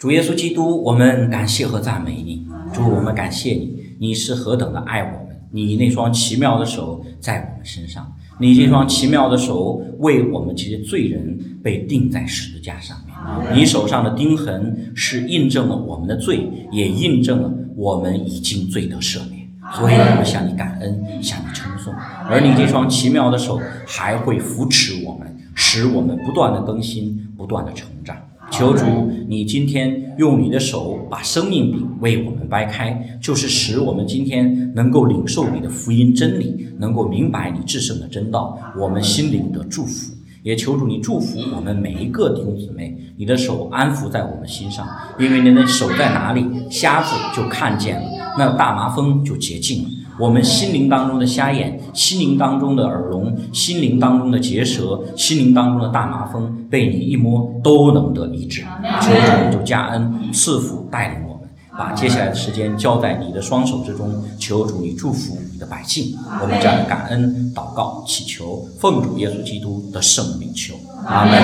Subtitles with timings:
[0.00, 2.46] 主耶稣基督，我们感谢和赞美你。
[2.72, 5.38] 主，我们感谢你，你是何等的爱我们。
[5.50, 13.54] 你那双奇妙的手在我们身上，你这双奇妙的手为我们这些罪人被钉在十字架上面。
[13.54, 19.46] 你手上的钉痕是印证了我们的罪，也印证了我们已经罪得赦免。
[19.74, 21.92] 所以我们向你感恩，向你称颂。
[22.26, 28.16] 而你这双奇妙的手还会扶持我们，使我们不断的更新，不断的成长。
[28.50, 28.84] 求主，
[29.28, 40.14] 你今天用你的手把生命饼为我们掰开，就是使我们今天能够领受你的福音真理，能够明白你至圣的真道，我们心灵的祝福。
[40.42, 44.88] 也求主你祝福我们每一个弟兄姊妹，你的手安抚在我们心上，
[45.18, 48.08] 因为你的手在哪里，瞎子就看见了，
[48.38, 49.90] 那大麻风就洁净了。
[50.20, 58.62] 我们心灵当中的瞎眼，心灵当中的耳聋，心灵当中的结舌，心灵当中的大麻风，被你一摸都能得医治。
[59.00, 64.22] 求主就加恩赐福带领我们，把接下来的时间交在你的双手之中。
[64.38, 70.74] 求主你祝福你的百姓，我们这样感恩祷告祈求，奉主耶稣基督的圣名求，
[71.06, 71.40] 阿门。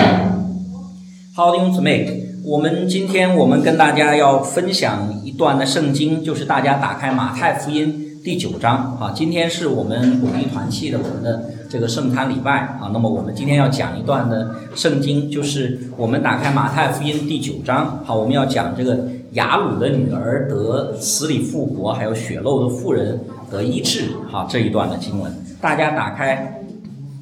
[1.35, 8.03] 好，弟兄姊妹，我们今天我们跟大家要分享一段的圣经，就是大家打开马太福音。
[8.27, 12.91] 第九章啊，今天是我们鼓励团契的我们的这个圣餐礼拜啊。
[12.93, 18.03] 那么我们今天要讲一段的圣经，就是我们打开马太福音第九章。
[18.05, 18.99] 好，我们要讲这个
[19.35, 23.17] 雅鲁的女儿得死里复活，还有血漏的妇人
[23.49, 24.09] 得医治。
[24.29, 26.65] 好，这一段的经文，大家打开，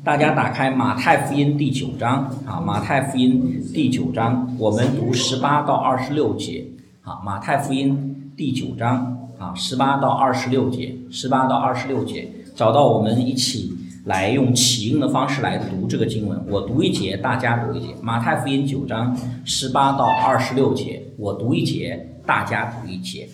[0.02, 6.64] 大家打开马太福音第九章啊，马太福音第九章，我们读十八到二十六节。
[7.02, 9.23] 好，马太福音第九章。
[9.44, 13.70] 啊，十八到二十六节，十八到二十六节，找到我们一起
[14.06, 16.42] 来用起应的方式来读这个经文。
[16.48, 17.88] 我读一节，大家读一节。
[18.00, 23.28] 马太福音九章十八到二十六节，我读一节，大家读一节。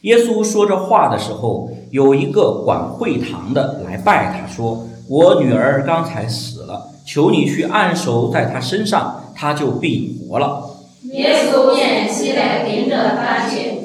[0.00, 10.70] 耶稣说这话的时候，有一个管会堂的来拜他，说：“我女儿刚才死了，求你去按手在她身上，她就必活了。”
[11.12, 13.81] 耶稣便起来跟着他去。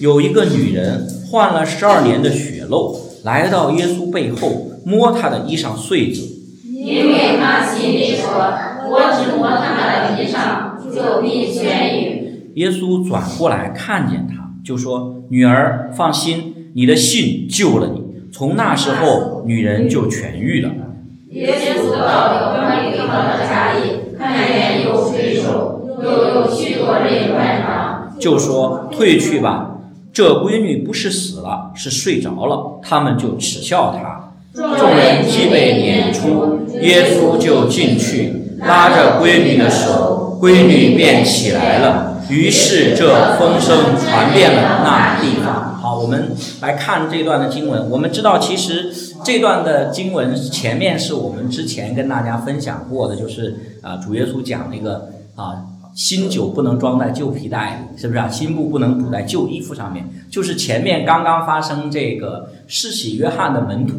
[0.00, 6.22] 有一个女人患了十二年的血漏，来到耶稣背后摸他的衣裳穗子。
[6.64, 8.28] 因为他心里说
[8.88, 20.70] ：“我只摸他的衣裳，就必痊愈。”耶稣转过来看见她，就说：“女儿，放心，你的信救了你。”从那时候，女人就痊愈了。
[21.30, 28.12] 耶稣到了关于他的家里，看见有水手，又有许多人问他。
[28.18, 29.78] 就说退去吧，
[30.10, 32.80] 这闺女不是死了，是睡着了。
[32.82, 34.32] 他们就耻笑他。
[34.54, 42.22] 众人既被撵出，耶稣就进去，拉着闺女的手，闺女便起来了。
[42.30, 45.74] 于是这风声传遍了那地方。
[45.78, 47.90] 好，我们来看这段的经文。
[47.90, 48.90] 我们知道，其实
[49.22, 55.56] 这段的经文前面是我们之前跟大家分享过的，就是啊，主耶稣讲那个啊。
[55.96, 58.28] 新酒不能装在旧皮袋，是不是啊？
[58.28, 60.06] 新布不能补在旧衣服上面。
[60.30, 63.94] 就是前面刚刚发生这个世袭约翰的门徒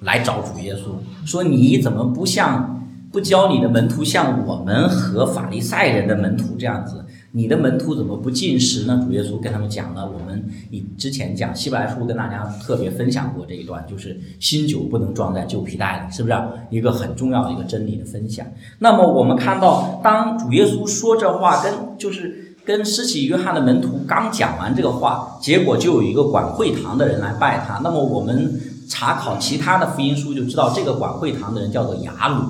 [0.00, 7.04] 来找主耶稣，说你怎么不像不教你的门徒像我们和法利赛人的门徒这样子？
[7.32, 9.04] 你的门徒怎么不进食呢？
[9.06, 16.34] 主耶稣跟他们讲了，我们以之前讲希伯来书跟大家特别分享过这一段，就是新酒不能装在旧皮袋里，是不是
[16.70, 18.46] 一个很重要的一个真理的分享？
[18.78, 27.80] 那么我们看到，当主耶稣说这话，跟就是跟施洗约翰的门徒刚讲完这个话，结果就有一个管会堂的人来拜他。
[27.84, 32.44] 那么我们查考其他的福音书就知道，这个管会堂的人叫做雅鲁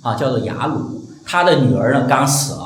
[0.00, 2.63] 啊，叫做雅鲁，他的女儿呢刚死了。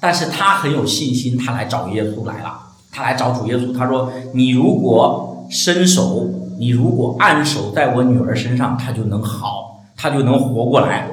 [0.00, 2.58] 但是他很有信心，他来找耶稣来了，
[2.90, 6.28] 他来找主耶稣，他说：“你如果伸手，
[6.58, 11.06] 你如果按手在我女儿身上，她就能好，她就能活过来。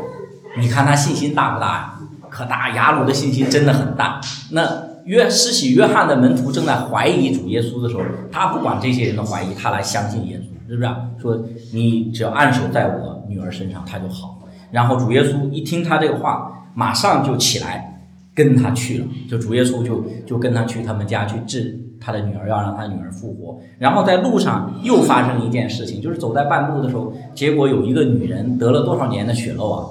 [0.57, 1.93] 你看他信心大不大呀？
[2.29, 2.69] 可大！
[2.69, 4.19] 雅鲁的信心真的很大。
[4.51, 4.61] 那
[5.05, 8.01] 约施洗约翰的门徒正在怀疑主耶稣的时候，
[8.31, 10.89] 他不管这些人的怀疑，他来相信耶稣，是不是？
[11.21, 11.37] 说
[11.73, 14.39] 你只要按手在我女儿身上，她就好。
[14.71, 17.96] 然后主耶稣一听他这个话，马上就起来。
[18.37, 23.59] 跟他去了，就主耶稣就就跟他去他们家去治他的女儿，要让他女儿复活。
[23.79, 29.87] 然后在路上又发生一件事情，就是走在半路的时候，结果有一个女人得了多少年的血漏啊？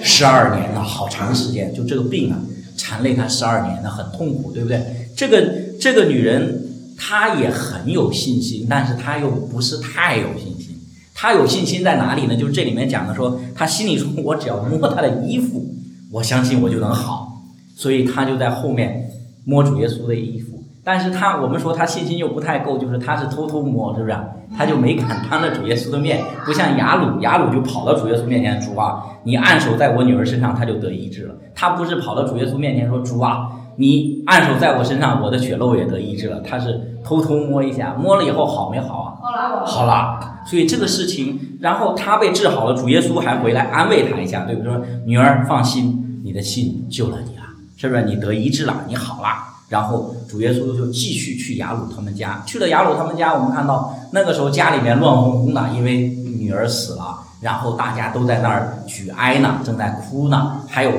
[0.00, 2.38] 十二年了，好长时间，就这个病啊，
[2.76, 4.80] 缠累她十二年了，很痛苦，对不对？
[5.16, 10.76] 这个这个女人她也很有信心，但是她又不是太有信心。
[11.12, 12.36] 她有信心在哪里呢？
[12.36, 15.74] 就是这里面讲的说，她心里说，我只要摸她的衣服，
[16.12, 17.31] 我相信我就能好。
[17.74, 19.04] 所以他就在后面
[19.44, 20.62] 摸主耶稣的衣服。
[20.84, 24.16] 但是他我们说他信心又不太够，就是他是偷偷摸，是不是？
[24.58, 31.34] 他就没敢当着主耶稣的面，不像雅鲁，雅鲁就跑到主耶稣面前，主啊，你按手在我女儿身上，他就得医治了。
[31.54, 36.40] 他不是跑到主耶稣面前说，主啊，你按手在我身上，我的血漏也得医治了。
[36.40, 39.14] 他是偷偷摸一下，摸了以后好没好啊？
[39.22, 40.18] 好了，好了。
[40.44, 44.72] 所以这个事情，然后他被治好了，主耶稣还回来安慰他一下，对不对？
[44.72, 47.41] 说女儿放心，你的信救了你了，
[47.82, 48.04] 是不是？
[48.04, 49.28] 你得医治了，你好了。
[49.68, 60.92] 然后主耶稣就继续去雅鲁他们家，去了雅鲁他们家，我们看到那个时候家里面乱哄哄的，因为女儿死了，然后大家都在那儿举哀呢，正在哭呢，还有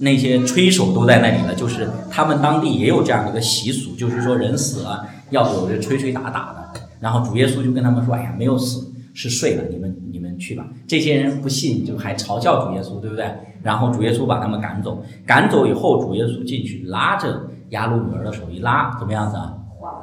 [0.00, 6.80] 那些吹手都在那里了，就是他们当地也有这样的一个习俗，就是说人死了要有这吹吹打打的。
[7.00, 13.24] 然后主耶稣就跟他们说：“哎呀，没有死，是睡了，你们你们去吧。”这些人不信，就还嘲笑主耶稣，对不对？
[13.66, 19.52] 然后主耶稣把他们赶走，赶走以后，主耶稣进去拉着雅鲁女儿的手一拉，怎么样子啊？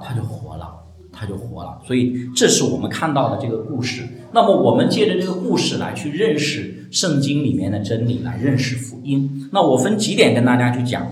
[0.06, 0.68] 他就活了，
[1.14, 1.80] 他就活了。
[1.86, 4.04] 所以这是我们看到的这个故事。
[4.34, 9.50] 那么我们借着这个故事来去认识圣经里面的真理，来认识福音。
[9.54, 11.08] 那我分几点跟大家去讲。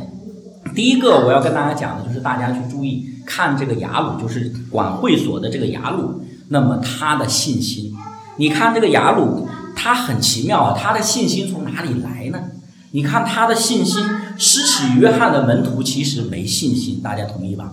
[0.75, 7.93] 第一个我要跟大家讲的就是大家去注意看这个雅鲁，就是管会所的这个雅鲁，那么他的信心，
[8.37, 9.47] 你看这个雅鲁，
[9.83, 12.51] 他很奇妙啊，他的信心从哪里来呢？
[12.91, 14.03] 你看他的信心，
[14.37, 17.71] 施洗约翰的门徒其实没信心，大家同意吧？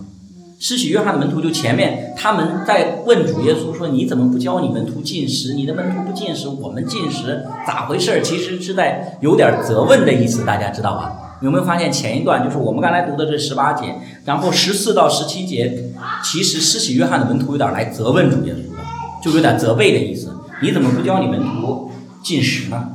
[0.57, 5.53] 施洗约翰的门徒就前面他们在问主耶稣说：“你怎么不教你门徒进食？
[5.53, 11.37] 你的门徒不进食，我们进食，咋回事？”其实是在有点责问的意思，大家知道吧？
[11.43, 13.93] 有没有发现前一段就是我们刚才读的这十八节，
[14.25, 15.91] 然后十四到十七节，
[16.23, 18.83] 其实施洗约翰的门徒有点来责问主耶稣的，
[19.23, 20.35] 就有点责备的意思。
[20.61, 21.88] 你怎么不教你门徒
[22.23, 22.89] 进食呢？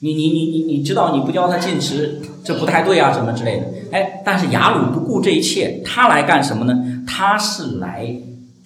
[0.00, 3.66] 你你你你你知道你不教他进食，这不太对啊，什么之类的。
[3.92, 7.04] 哎，但是雅鲁不顾这一切，他来干什么呢？
[7.06, 8.16] 他是来。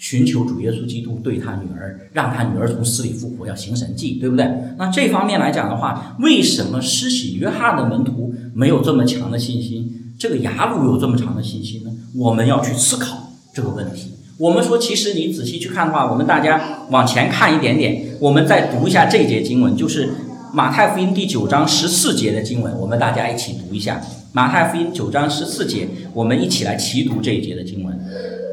[0.01, 4.49] 寻求主耶稣基督对他女儿，让他女儿从死里复活，要行神迹，对不对？
[4.79, 10.13] 那这方面来讲的话，为什么施洗约翰的门徒没有这么强的信心？
[10.17, 11.91] 这个雅鲁有这么强的信心呢？
[12.15, 14.13] 我们要去思考这个问题。
[14.39, 20.11] 我们说，其实你仔细去看的话，我们大家往前看一点点，我们再读一下这节经文，就是
[20.53, 24.01] 马太福音第九章十四节的经文，我们大家一起读一下
[24.33, 27.99] 马太福音九章十四节，我们一起来齐读这一节的经文。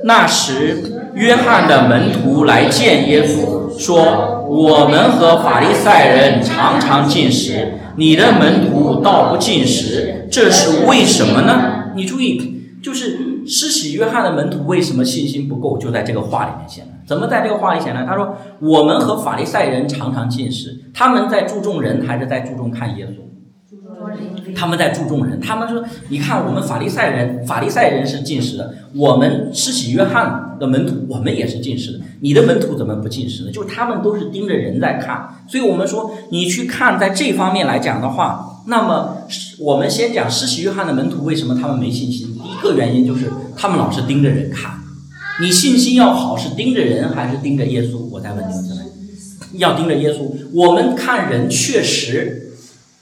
[0.04, 1.02] 那时。
[1.16, 16.92] 约翰的门徒来见耶稣，说：“我们和法利赛人常常进食，你的门徒倒不进食，这是为什么呢？”你注意，就是施洗约翰的门徒为什么信心不够，就在这个话里面显来。
[17.06, 18.04] 怎么在这个话里显呢？
[18.08, 23.12] 他说：“我们和法利赛人常常进食，他们在注重人，还是在注重看耶稣？”
[24.56, 32.00] 他们在注重人，他们说：“你看，我们法利赛人，法利赛人是进食的，我们施洗约翰的门徒，我们也是进食的。
[32.22, 33.52] 你的门徒怎么不进食呢？
[33.52, 35.28] 就是他们都是盯着人在看。
[35.48, 39.18] 所以我们说，你去看，在这方面来讲的话，那么
[39.60, 42.34] 我们先讲施洗约翰的门徒为什么他们没信心？
[42.34, 44.80] 第一个原因就是他们老是盯着人看。
[45.42, 47.98] 你信心要好，是盯着人还是盯着耶稣？
[48.12, 48.78] 我再问你们，
[49.54, 50.32] 要盯着耶稣。
[50.54, 52.42] 我们看人确实。”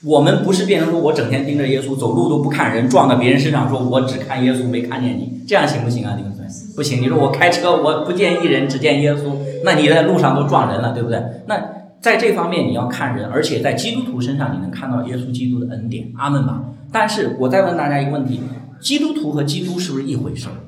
[0.06, 6.14] 我们不是变成说，我整天盯着耶稣，走路都不看人，撞到别人身上，说我只看耶稣，没看见你，这样行不行啊？
[6.18, 6.46] 丁总，
[6.76, 7.02] 不行。
[7.02, 9.34] 你说我开车，我不见一人，只见耶稣，
[9.64, 11.24] 那你在路上都撞人了，对不对？
[11.48, 11.56] 那
[12.04, 16.62] 在这方面你要看人，而且在基督徒身上你能看到耶稣基督的恩典，阿门吧。
[16.92, 18.42] 但是我再问大家一个问题：
[18.82, 20.60] 基督徒和基督是不是一回事儿？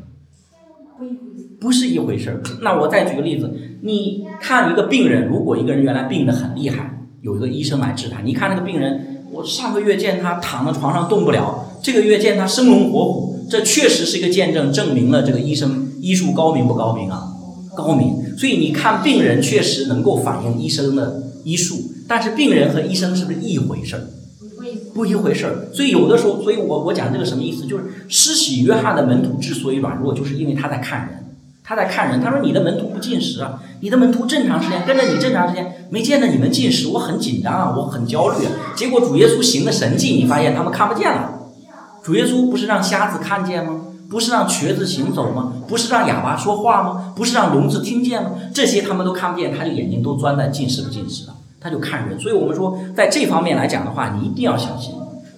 [1.60, 2.42] 不是一回事儿。
[2.62, 9.12] 那我再举个例子，你看一个病人，如果一个人原来病得很厉害，有一个医生来治他，你看那个病人。
[9.32, 17.34] 我上个月见他躺在床上动不了，这个月见他生龙活虎，这确实是一个见证，证明了这个医生医术高明不高明啊？
[17.76, 18.16] 高明。
[18.38, 24.02] 所以你看病人确实能够反映医生的医术，但是病人和医生是不是一回事儿？
[24.94, 25.68] 不一回事儿。
[25.74, 27.66] 所以有的时候，所以我我讲这个什么意思？
[27.66, 31.22] 就是施洗约翰的门徒之所以软弱，就是因为他在看人。
[31.68, 38.46] 他在看人，他说：“你的门徒不进食啊，你的门徒正常时间跟着你正常时间，没见着你们进食，我很紧张啊，我很焦虑。
[38.46, 41.50] 啊结果主耶稣行的神迹，你发现他们看不见了。
[42.04, 43.85] 主耶稣不是让瞎子看见吗？
[44.10, 45.54] 不是让瘸子行走吗？
[45.68, 47.14] 不是让哑巴说话吗？
[47.16, 48.32] 不是让聋子听见吗？
[48.54, 52.20] 这些他们都看不见，他就眼睛都钻在近视不近视了，他就看人。
[52.20, 54.94] 所以我们说，在这方面来讲的话，你一定要小心，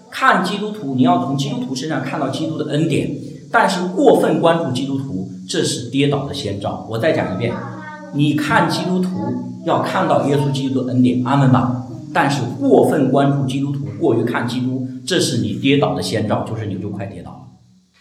[0.10, 3.10] 看基督徒，你要从基督徒身上看到基督的恩典，
[3.52, 6.86] 但是过分关注基督徒。”这是跌倒的先兆。
[6.90, 7.54] 我再讲一遍，
[8.14, 9.10] 你看基督徒
[9.64, 11.86] 要看到耶稣基督的恩典，阿门吧。
[12.14, 17.38] 但是过分关注基督徒，过于看基督，这是你跌倒的先兆，就是你就快跌倒了，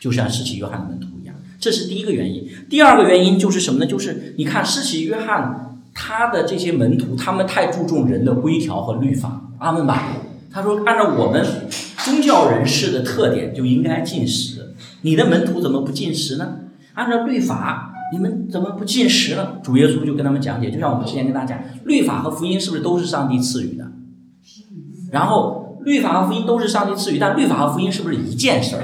[0.07, 1.35] 就像施洗约翰的门徒一样。
[1.59, 2.49] 这是第一个原因。
[2.71, 3.87] 第二个原因就是什么呢？
[3.87, 9.51] 就是你看施洗约翰他的这些门徒，他们太注重人的规条和律法。
[9.59, 10.13] 阿门吧。
[10.53, 11.45] 他说，按照我们
[12.05, 14.75] 宗教人士的特点，就应该进食。
[15.03, 16.61] 你的门徒怎么不进食呢？
[16.95, 19.55] 按照律法，你们怎么不进食呢？
[19.65, 23.91] 主耶稣就跟他们讲解，就像我们之前跟大家讲，律法和福音是不是都是上帝赐予的？
[25.11, 28.83] 然后律法和福音都是上帝赐予，但律法和福音是不是一件事儿？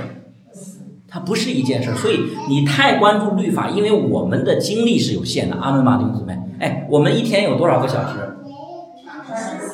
[1.13, 1.97] 它不是一件事儿。
[1.97, 5.57] 所以你太关注律法，因为我们的精力是有限的。
[5.57, 6.39] 阿门吗，弟兄姊妹？
[6.59, 8.19] 哎，我们一天有多少个小时？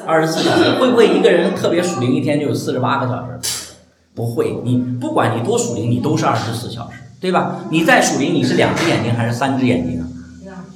[0.05, 0.79] 二十四小时。
[0.81, 3.75] 会不会一个人特别属灵，一天就有四十八个小时？
[4.15, 4.57] 不会。
[4.65, 7.61] 你不管你多属灵，你都是二十四小时，对吧？
[7.71, 10.07] 你再属灵，你是两只眼睛还是三只眼睛啊？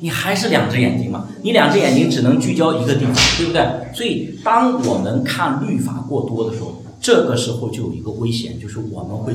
[0.01, 1.27] 你还是两只眼睛嘛？
[1.43, 3.63] 你两只眼睛只能聚焦一个地方，对不对？
[3.95, 9.33] 所以，当我们看律法过多的时候，这个时候就有一个危险，就是我们会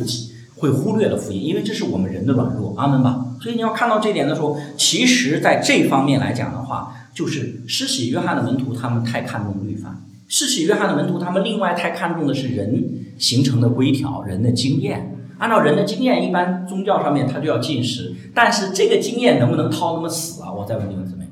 [0.57, 2.73] 会忽略了福音，因为这是我们人的软弱。
[2.77, 3.25] 阿门吧。
[3.41, 12.83] 所以你要看到这点的时候，其实在这方面来讲的话，就是施洗约翰的门徒他们太看重律法，施洗约翰的门徒他们另外太看重的是人
[13.17, 15.13] 形成的规条、人的经验。
[15.37, 20.51] 按照人的经验，一般宗教上面他就要进食，但是这个经验能不能套那么死啊？
[20.51, 21.25] 我再问你们姊妹，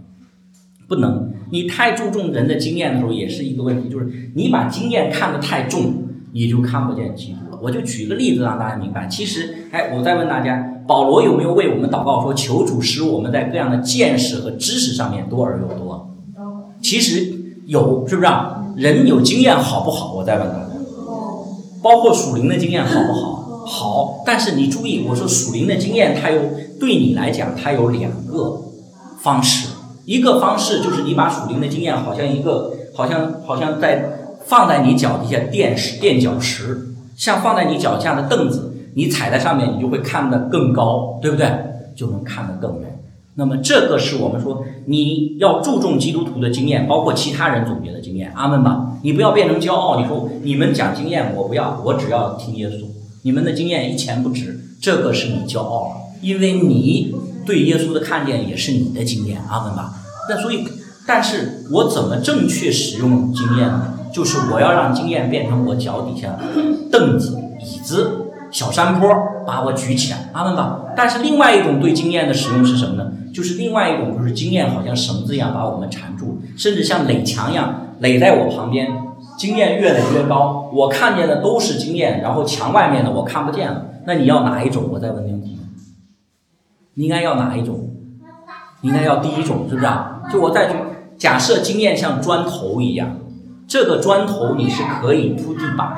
[0.87, 1.33] 不能。
[1.51, 6.03] 你太注重人的经验的时候，也是一个问题，就是你把经验看得太重，
[6.33, 7.37] 你就看不见基督。
[7.65, 9.07] 我就举一个例子让大家明白。
[9.07, 16.11] 其实，哎，我再问大家，保罗有没有为我们祷告说，求主使我们在各样的见识和知识上面多而又多？
[16.79, 17.33] 其实
[17.65, 18.27] 有，是不是？
[18.27, 20.13] 啊人有经验好不好？
[20.13, 20.69] 我再问大家，
[21.81, 23.65] 包括属灵的经验好不好？
[23.65, 26.41] 好，但是你注意，我说属灵的经验，它有
[26.79, 28.61] 对你来讲，它有两个
[29.21, 29.69] 方式。
[30.05, 41.49] 一个方式就是你把属灵的经验，好像一个，好像好像在放在你脚底下垫石垫脚石，像放在你脚下的凳子，你踩在上面，你就会看得更高，对不对？
[41.95, 42.91] 就能看得更远。
[43.37, 48.31] 那么这个是我们说你要注重基督徒的经验，包括其他人总结的经验。
[48.35, 49.99] 阿门吧，你不要变成骄傲。
[49.99, 52.85] 你说你们讲经验，我不要，我只要听耶稣。
[53.23, 57.13] 你们的经验一钱不值，这个是你骄傲了，因为你
[57.45, 59.93] 对耶稣的看见也是你的经验，阿门吧。
[60.29, 60.65] 那所以，
[61.07, 63.94] 但是我怎么正确使用经验呢？
[64.15, 66.39] 就是我要让经验变成我脚底下
[66.89, 69.09] 凳子、椅子、小山坡，
[69.45, 70.85] 把我举起来，阿门吧。
[70.95, 73.11] 但是另外一种对经验的使用是什么呢？
[73.33, 78.87] 就是另外一种，就是经验好像绳子一样把我们缠住，甚至像垒墙一样垒在我旁边。
[79.37, 83.87] 经验越垒越高，我看见的都是经验，然后墙外面的我看不见了。
[84.05, 84.85] 那你要哪一种？
[84.93, 85.59] 我再问你，
[86.93, 87.89] 你应该要哪一种？
[88.81, 90.21] 应该要第一种，是不是啊？
[90.31, 90.75] 就我再去
[91.17, 93.17] 假设经验像砖头一样，
[93.75, 95.97] 这个砖头你是可以铺地板，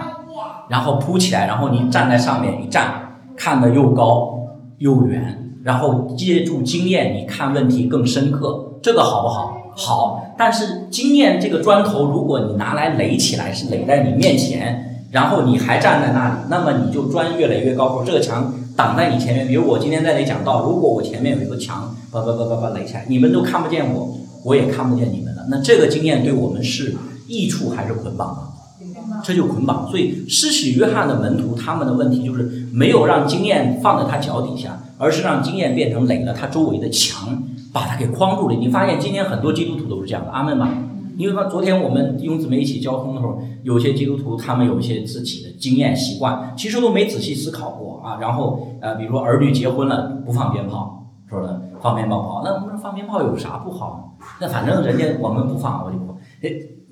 [0.67, 4.35] 然后铺起来，然后你站在上面一站，看得又高
[4.79, 9.55] 又远，然后借助经验你看问题更深刻，这个好不好？
[9.75, 10.33] 好。
[10.39, 17.89] 但是经验这个砖头，如果你拿来垒起来，是垒在你面前，然后你还站在那里，那么你就砖越垒越高。
[17.89, 25.45] 说这个墙挡在你前面，比如我今天在这里讲道，如果我前面有一个墙，叭叭叭叭叭垒起来，你们都看不见我，我也看不见你们了。
[25.51, 29.21] 那这个经验对我们是益处还是捆绑呢？
[29.23, 29.87] 这就捆绑。
[29.89, 37.43] 所以施洗约翰的门徒他们的问题就是没有让经验放在他脚底下，而是让经验变成垒了他周围的墙。
[37.73, 38.55] 把他给框住了。
[38.55, 40.67] 你发现今天很多基督徒都是这样的，阿门吧？
[41.15, 48.17] 因为说昨天我们弟兄姊妹一起交通的时候，有些基督徒他们有一些自己的经验习惯，其实都没仔细思考过啊。
[48.19, 54.17] 然后呃，比如说儿女结婚了不放鞭炮，说的放鞭炮不好，那我们放鞭炮有啥不好？
[54.41, 56.17] 那反正人家我们不放，我就不。
[56.41, 56.49] 哎，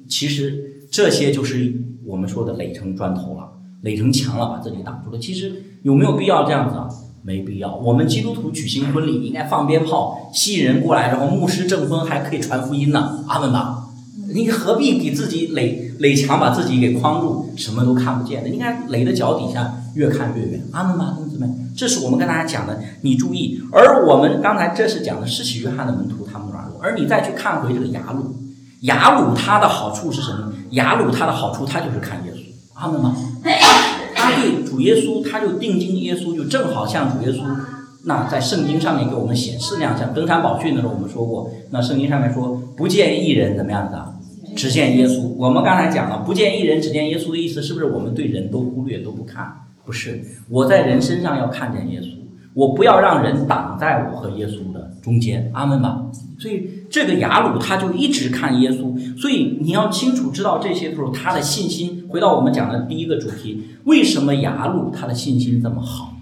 [0.08, 1.74] 其实这些就是
[2.06, 5.20] 我们说的垒成砖头了，垒成墙了，把自己挡住了。
[5.20, 6.88] 其实有没有必要这样子啊？
[7.24, 13.82] 没必要，我们基督徒举行婚礼应该放鞭炮，吸引人过来，然后牧师证婚还可以传福音呢，阿门吧？
[14.34, 18.50] 你何必给自己垒垒墙，把自己给框住，什么都看不见的？
[18.50, 21.72] 应该垒的脚底下，越看越远，阿门吧，同志们？
[21.76, 23.60] 这是我们跟大家讲的，你注意。
[23.72, 28.36] 而我们刚才这是讲的施洗约翰的门徒他们软弱，而你再去看回这个雅鲁，
[28.86, 30.51] 雅鲁他的好处是什么？
[30.72, 32.39] 雅鲁他的好处，他就是看耶稣，
[32.74, 33.15] 阿门吗？
[34.15, 37.44] 他对主耶稣，他就定睛耶稣，就正好像主耶稣
[38.06, 44.13] 那在圣经上面给我们显示那样，像登山宝训的时候我们说过，那圣经上面说不见一人怎么样的，
[44.56, 45.30] 只见耶稣。
[45.38, 49.51] 我们刚才讲了，不见一人只见耶稣的意思，是不是我们对人都忽略都不看？
[49.84, 52.10] 不是，我在人身上要看见耶稣，
[52.54, 56.01] 我不要让人挡在我和耶稣的中间，阿门吧。
[56.38, 62.06] 所以这个雅鲁他就一直看耶稣，所以你要清楚知道这些时候，他的信心。
[62.10, 66.13] 回到我们讲的第一个主题，为什么雅鲁他的信心这么好？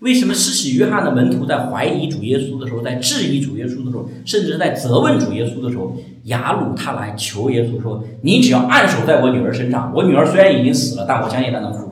[0.00, 5.94] 为什么施洗约翰的门徒在怀疑主耶稣的时候，在质疑主耶稣的时候，甚至在责问主耶稣的时候，
[6.24, 11.90] 雅鲁他来求耶稣说：“你只要按手在我女儿身上，我女儿虽然已经死了，但我相信她能复活。”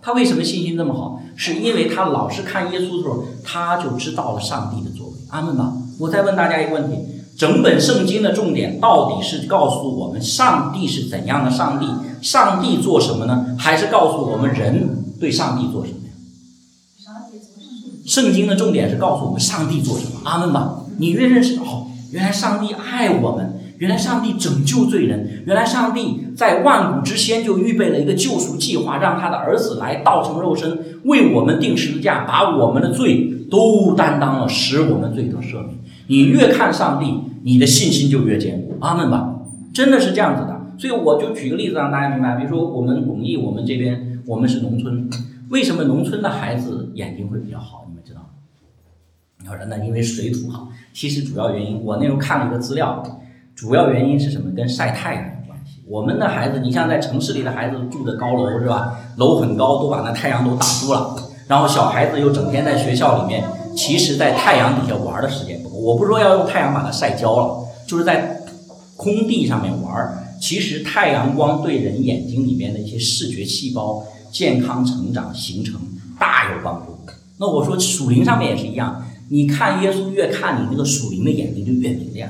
[0.00, 1.20] 他为什么信心这么好？
[1.36, 5.12] 是因为他老是看耶稣的时候，他就知道了上帝的作为。
[5.28, 5.74] 阿门吧。
[6.00, 6.96] 我再问大家一个问题：
[7.36, 11.86] 整本圣经的重点到底是告诉我们上帝是怎样的上帝？
[12.22, 13.54] 上帝做什么呢？
[13.58, 16.12] 还是告诉我们人对上帝做什么呀？
[18.06, 20.80] 圣经的重点是告诉我们上帝做什么，阿门吧。
[20.96, 35.78] 你越认识哦，原来上帝爱我们，原来上帝拯救罪人，原来上帝在万古之先就预备了一个救赎计划，让他的儿子来道成肉身，为我们定十字架，把我们的罪都担当了，使我们罪得赦免。
[36.10, 39.32] 你越看上帝，你的信心就越坚固，阿门吧。
[39.72, 40.60] 真的是这样子的。
[40.76, 45.08] 所以我就举个例子让大家明白，比如说我们巩义，我们这边我们是农村，
[45.50, 47.84] 为什么农村的孩子眼睛会比较好？
[47.86, 48.26] 你们知道吗？
[49.38, 53.00] 你说那因为水土好，其实主要原因我那时候看了一个资料，
[53.54, 54.50] 主要原因是什么？
[54.50, 55.80] 跟晒太阳有关系。
[55.86, 58.98] 我们的孩子，你像在城市里的孩子住的高楼是吧？
[59.16, 61.14] 楼很高，都把那太阳都挡住了。
[61.46, 63.44] 然后小孩子又整天在学校里面，
[63.76, 65.78] 其实在太阳底下玩的时间不多。
[65.78, 68.42] 我不是说要用太阳把它晒焦了，就是在
[68.96, 70.26] 空地上面玩。
[70.40, 75.80] 其实太阳光对人眼睛里面的一些视觉细胞健康成长形成
[76.18, 76.98] 大有帮助。
[77.38, 79.04] 那我说属灵上面也是一样。
[79.28, 82.28] 你看耶稣越看你那个属灵的眼睛就越明亮，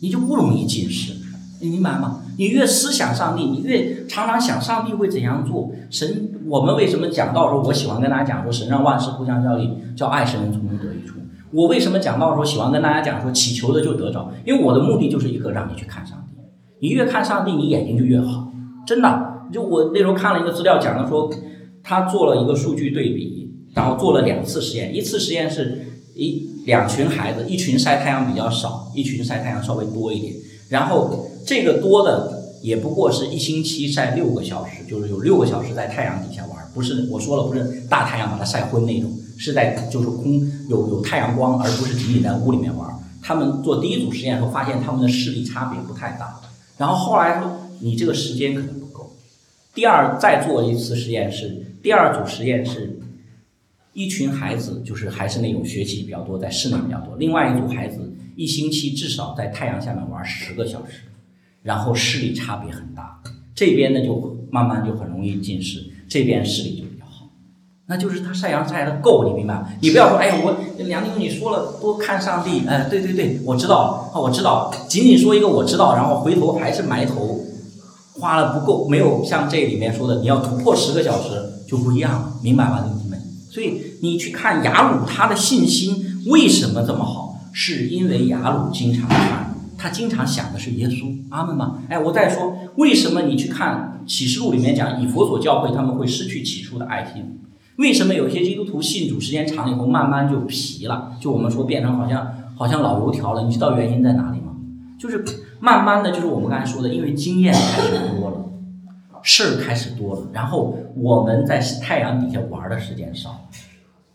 [0.00, 1.12] 你就不容易近视，
[1.60, 2.22] 你明白吗？
[2.38, 5.70] 你越思想上帝，你越常常想上帝会怎样做。
[5.90, 11.14] 神，我们为什么讲到说，我喜欢跟大家讲说，神让万事互相效力，叫爱神从中得益处。
[11.52, 14.32] 我为什么讲到说，喜欢跟大家讲说，祈求的就得着？
[14.46, 16.34] 因为我的目的就是一个让你去看上帝，
[16.80, 18.50] 你越看上帝，你眼睛就越好。
[18.86, 21.30] 真的，就我那时候看了一个资料，讲的说，
[21.82, 25.86] 他做了一个数据对比，然后做了两次实验，一次实验是。
[26.12, 30.34] 一两群孩子，一群晒太阳比较少，一群晒太阳稍微多一点。
[30.70, 42.88] 然后这个多的也不过是一星期晒六个小时，就是有六个小时在太阳底下玩，不是我说了，不是大太阳把它晒昏那种，是在就是空有有太阳光，而不是仅仅在屋里面玩。
[43.20, 46.40] 他们做第一组实验时候发现他们的视力差别不太大，
[46.78, 49.12] 然后后来说你这个时间可能不够。
[49.74, 52.96] 第二再做一次实验是第二组实验是。
[53.92, 57.16] 一群孩子就是还是那种学习比较多，在室内比较多。
[57.18, 58.09] 另外一组孩子
[58.40, 61.02] 一星期至少在太阳下面玩十个小时，
[61.62, 63.20] 然后视力差别很大。
[63.54, 67.28] 这边呢就慢慢就很容易近视，这边视力就比较好。
[67.84, 69.76] 那就是他晒阳晒的够，你明白？
[69.82, 74.86] 你不要说，哎呀，我梁宁你说了多看上帝，哎，对对对，我知道啊，我知道了。
[74.88, 77.44] 仅仅说一个我知道，然后回头还是埋头
[78.14, 81.28] 花了不够，没有像这里面说的，你要突破十个小时
[81.68, 82.88] 就不一样了，明白吧？
[83.50, 87.19] 所以你去看雅鲁，他的信心为什么这么好？
[87.52, 91.82] 是因为雅鲁经常看，他经常想的是耶稣，阿门吗？
[91.88, 97.40] 哎，我再说，为什么你去看启示录里面讲以佛所教会他们会失去起初的爱心？
[97.76, 101.12] 为什么有些基督徒信主时间长了以后慢慢就皮了？
[101.18, 103.42] 就我们说变成好像好像老油条了？
[103.44, 104.54] 你知道原因在哪里吗？
[104.98, 105.24] 就是
[105.60, 108.36] 慢慢的就是我们刚才说的，因为经验开始多了。
[109.22, 113.48] 事儿开始多了，然后我们在太阳底下玩的时间少，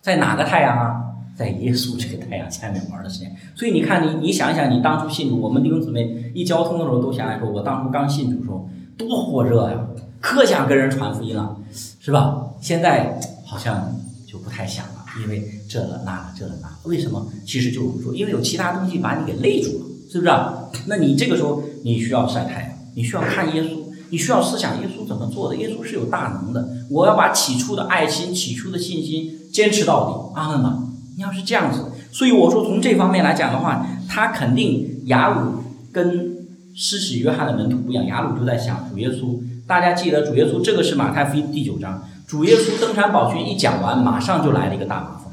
[0.02, 1.05] 在哪个太阳啊？
[1.36, 3.36] 在耶稣这个太阳下面玩的时间。
[3.56, 9.86] 所以你看，你你想一想，你当初信主，我们弟兄姊妹一交通的时候都想想说，我当初刚信主时候多火热呀，
[10.22, 11.58] 可想跟人传福音了，
[12.00, 12.48] 是吧？
[12.62, 13.94] 现在好像
[14.26, 17.28] 就不太想了，因为这了那了这了那了，为什么？
[17.46, 20.32] 其实就是说，因为有其他东西把你给累住了，是不是？
[20.88, 23.86] 那你这个时候你需要晒太阳，你需要看耶稣。
[24.12, 25.56] 你需要思想耶稣怎么做的？
[25.56, 26.70] 耶稣是有大能的。
[26.92, 30.40] 我要把起初的爱心、起初的信心坚持到底。
[30.40, 30.94] 阿门吗？
[31.16, 36.36] 你要是这样子，所以我说从这方面来讲的话，他肯定雅鲁跟
[36.76, 38.06] 施洗约翰的门徒不一样。
[38.06, 39.40] 雅鲁就在想主耶稣。
[39.66, 45.32] 大家记得主耶稣这个是马太福音第九章，主耶稣登山宝训一讲完，马上就来了一个大麻风。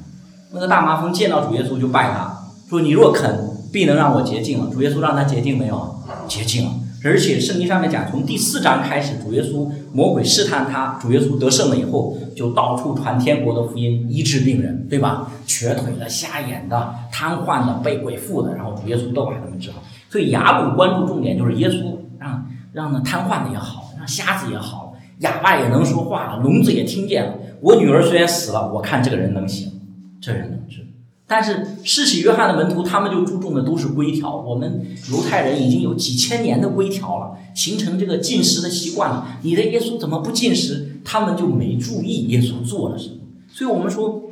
[0.53, 2.33] 那个大麻风见到主耶稣就拜他，
[2.71, 3.31] 说：“你若肯，
[3.73, 5.97] 必能让我洁净了。”主耶稣让他洁净没有？
[6.29, 6.71] 洁净了。
[7.05, 15.31] 而且圣经上面讲，从第四章开始，主耶稣魔鬼试探他，主耶稣得胜了以后，就到处传天国的福音，医治病人，对吧？
[15.47, 19.83] 瘸腿的、瞎眼的、瘫痪的、被鬼附的，然后主耶稣都把他们治好。
[20.09, 27.35] 所以雅鲁关注重点就是耶稣让让那瘫痪的也好，让瞎子也好，哑巴也能说话了，聋子也听见了。
[27.61, 29.73] 我女儿虽然死了，我看这个人能行。
[30.21, 30.87] 这人能治。
[31.33, 34.37] 但是施洗约翰的门徒，他们就注重的都是规条。
[34.37, 39.38] 我们犹太人已经有几千年的规条了，形成这个进食的习惯了。
[39.40, 41.01] 你的耶稣怎么不进食？
[41.03, 43.14] 他们就没注意耶稣做了什么。
[43.51, 44.25] 所以我们说，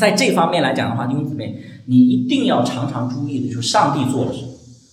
[0.00, 4.48] 在这方面来讲的话，弟兄姊妹，你一定要常常注意的就是上帝做了什么。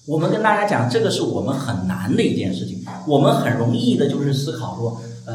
[0.05, 2.85] 我们跟大家讲，这个是我们很难的一件事情。
[3.07, 5.33] 我们很容易的就是思考说，呃，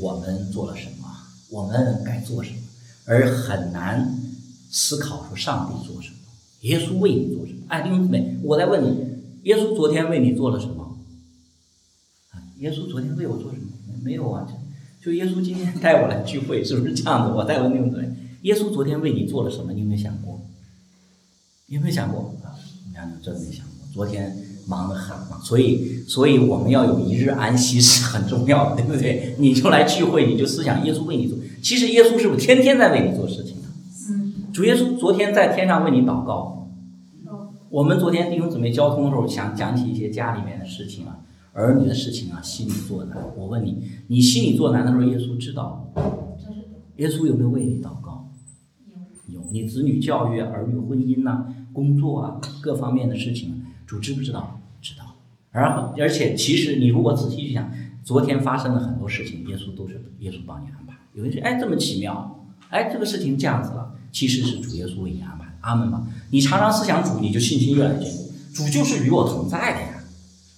[0.00, 1.06] 我们做了什么，
[1.50, 2.56] 我们该做什么，
[3.04, 4.21] 而很难
[4.72, 6.16] 思考说上帝做什么，
[6.62, 7.58] 耶稣为你做什么。
[7.68, 8.96] 哎，弟兄姊妹，我在问你，
[9.42, 10.98] 耶稣昨天为你做了什么？
[12.30, 13.66] 啊，耶稣昨天为我做什么？
[13.86, 14.46] 没没有啊，
[15.00, 17.34] 就就耶稣今天带我来聚会，是不是这样子？
[17.36, 18.08] 我在问弟兄姊妹，
[18.42, 19.72] 耶稣昨天为你做了什么？
[19.72, 20.40] 你有没有想过？
[21.66, 22.34] 有没有想过？
[22.42, 22.56] 啊，
[22.88, 23.86] 你看，真没想过。
[23.92, 24.34] 昨天
[24.66, 29.34] 忙得很嘛，所以，所以我们要有一日安息是很重要的，对不对？
[29.38, 31.36] 你就来聚会，你就思想耶稣为你做。
[31.62, 33.56] 其实耶稣是不是天天在为你做事情？
[34.52, 36.68] 主耶稣昨天在天上为你祷告。
[37.70, 41.20] 我们昨天弟兄姊妹交通的时候，想讲起一些家里面的事情啊，
[41.54, 43.16] 儿女的事情啊，心里作难。
[43.34, 45.90] 我问你，你心里作难的时候，耶稣知道？
[46.96, 48.30] 耶稣有没有为你祷告？
[49.26, 49.40] 有。
[49.50, 54.60] 你子女教育、儿女婚姻呐、工作啊，各方面的事情，主知不知道？
[54.82, 55.16] 知道。
[55.50, 55.64] 而
[55.98, 57.72] 而且，其实你如果仔细去想，
[58.04, 60.94] 昨天发生了很多事情，耶稣都是耶稣帮你安排。
[61.14, 65.46] 有人说，哎，这么奇妙，哎，这个事情这样子了，其实是主耶稣为你安排。
[65.62, 66.02] 阿门吧！
[66.30, 68.32] 你常常思想主，你就信心越来越坚固。
[68.52, 70.02] 主就是与我同在的呀。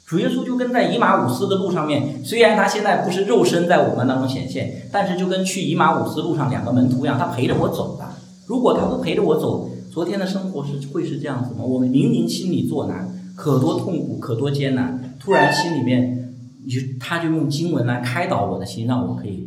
[0.07, 8.07] 主耶稣就跟在以马五斯的路上面，虽然他现在不是肉身在我们当中显现，但是就跟去以马五斯路上两个门徒一样，他陪着我走的。
[8.47, 11.63] 如果他不陪着我走，昨天的生活是会是这样子吗？
[11.65, 16.35] 我们明明心里作难，可多痛苦，可多艰难，突然心里面，
[16.67, 19.47] 就他就用经文来开导我的心，让我可以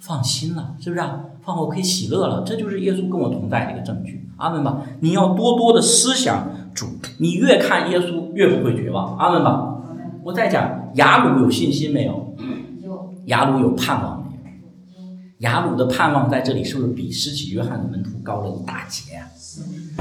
[0.00, 1.20] 放心了，是不是啊？
[1.44, 4.28] 放我可以喜乐了，这就是耶稣跟我同在的一个证据。
[4.36, 4.82] 阿门吧！
[5.00, 6.86] 你要多多的思想主，
[7.18, 9.16] 你越看耶稣越不会绝望。
[9.16, 9.78] 阿门吧！
[10.24, 12.34] 我再讲雅鲁有信心没有？
[13.26, 15.08] 雅鲁有盼望没有？
[15.38, 19.28] 雅鲁的盼望在这里是不是比施洗约翰的门徒高了一大截啊？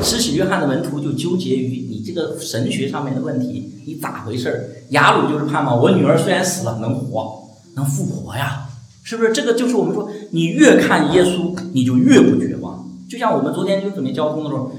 [0.01, 4.63] 施洗约翰的门徒就纠结于你这个神学上面的问题，你咋回事儿？
[4.89, 8.62] 雅鲁就是盼望我女儿虽然死了能活，能复活呀。
[9.03, 12.87] 是不是这个就是我们说，你越看耶稣，你就越不绝望。
[13.09, 14.71] 就像我们昨天就准备交通的时候，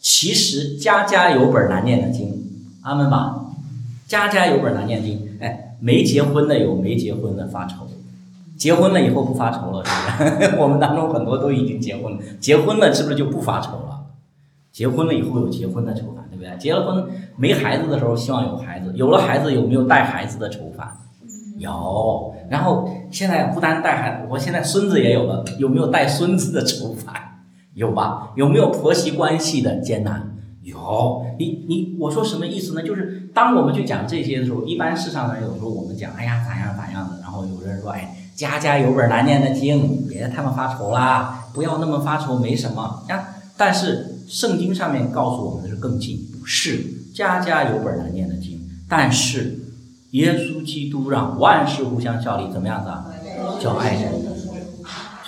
[0.00, 2.32] 其实家家有本难念的经，
[2.82, 3.42] 阿门吧。
[4.06, 7.88] 家家有本难念经，哎，没结婚的有没结婚的发愁，
[8.56, 9.90] 结婚了以后不发愁了，是
[10.36, 10.56] 不是？
[10.62, 14.06] 我们当中很多都已经结婚了，结婚了是不是就不发愁了？
[14.72, 16.56] 结婚了以后有结婚的愁烦，对不对？
[16.56, 17.04] 结了婚
[17.36, 20.86] 没孩子的时候希望有孩子，有了孩子有没有带孩子的愁烦？
[21.58, 27.14] 有，然后现在不单带孩子，我现在孙子也有了，有没有带孙子的愁烦？
[27.74, 28.30] 有吧？
[28.36, 30.34] 有没有婆媳关系的艰难？
[30.62, 31.24] 有。
[31.38, 32.82] 你你我说什么意思呢？
[32.82, 43.28] 就是当我们去讲这些的时候，一般世上人有时候我们讲，哎呀咋样咋样的，然后有人说，哎，家家有本难念的经，别太么发愁啦，不要那么发愁，没什么呀。
[43.56, 46.82] 但是圣经上面告诉我们的是更进一步，是
[47.14, 49.60] 家家有本难念的经，但是。
[50.16, 53.04] 耶稣基督让万事互相效力，怎么样子啊？
[53.60, 54.12] 叫爱人。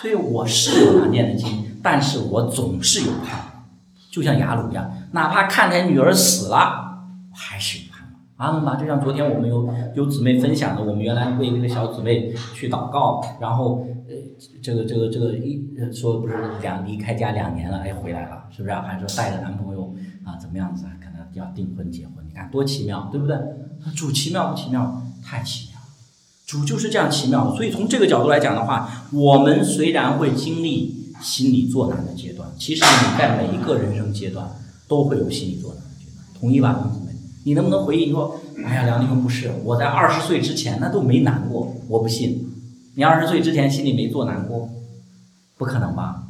[0.00, 3.38] 所以我是有难念的经，但是我总是有盼，
[4.10, 6.87] 就像雅鲁一样，哪怕看见女儿死了。
[8.38, 8.76] 阿门吧！
[8.76, 14.14] 就像昨天我们有有姊妹分享的，我们原来为那个小姊妹去祷告，然后呃，
[14.62, 15.60] 这个这个这个一
[15.92, 18.74] 说不是两离开家两年了，哎回来了，是不是？
[18.74, 19.92] 还说带着男朋友
[20.24, 20.84] 啊，怎么样子？
[21.00, 23.36] 可能要订婚结婚，你看多奇妙，对不对？
[23.96, 25.02] 主奇妙不奇妙？
[25.24, 25.80] 太奇妙！
[26.46, 27.56] 主就是这样奇妙的。
[27.56, 34.48] 所以从这个角度来讲的话，我们虽然会经历心理作难的阶段，其实你在每一个人生阶段
[34.86, 36.88] 都会有心理作难的阶段，同意吧，
[37.44, 38.10] 你能不能回忆？
[38.10, 42.46] 说，哎呀，梁弟兄不是，我在二十岁之前那都没难过，我不信。
[42.94, 44.68] 你二十岁之前心里没做难过？
[45.56, 46.24] 不可能吧？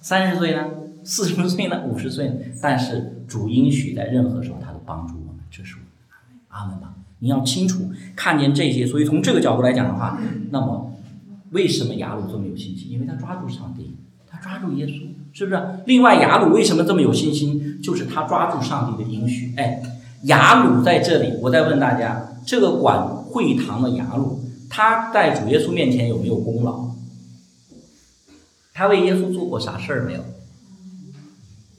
[0.00, 0.64] 三十岁呢？
[1.04, 1.82] 四十岁呢？
[1.86, 2.52] 五十岁？
[2.60, 6.46] 但是主应许在任何时候他都帮助我们，这是我们的。
[6.48, 6.94] 阿门吧！
[7.20, 10.92] 你要清楚看见这些，所以从这个角度来讲的话，那么
[11.50, 12.90] 为什么雅鲁这么有信心？
[12.90, 15.62] 因为他抓住上帝，他抓住耶稣，是不是？
[15.86, 17.80] 另外，雅鲁为什么这么有信心？
[17.82, 19.52] 就是他抓住上帝的应许。
[19.56, 19.82] 哎，
[20.24, 26.88] 雅鲁在这里，我再问大家：这个管会堂的雅鲁，他在主耶稣面前有没有功劳？
[28.74, 30.24] 他为耶稣做过啥事儿没有？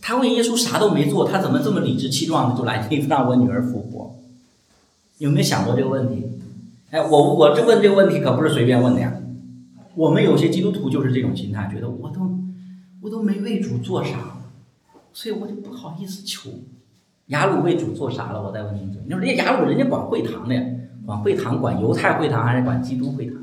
[0.01, 4.15] 他为耶稣啥都没做，他怎么这么理直气壮的就来让我女儿复活？
[5.17, 6.25] 有没有想过这个问题？
[6.91, 9.13] 哎，我我这问这个问题可不是随便问的呀。
[9.95, 12.39] 我们有些基督徒就是这种心态，觉得我都
[13.01, 14.37] 我都没为主做啥，
[15.11, 16.49] 所以我就不好意思求。
[17.29, 18.41] 雅鲁为主做啥了？
[18.41, 20.61] 我再问您一句，你说人家雅鲁人家管会堂的呀，
[21.05, 23.35] 管会堂，管犹太会堂还是管基督会堂？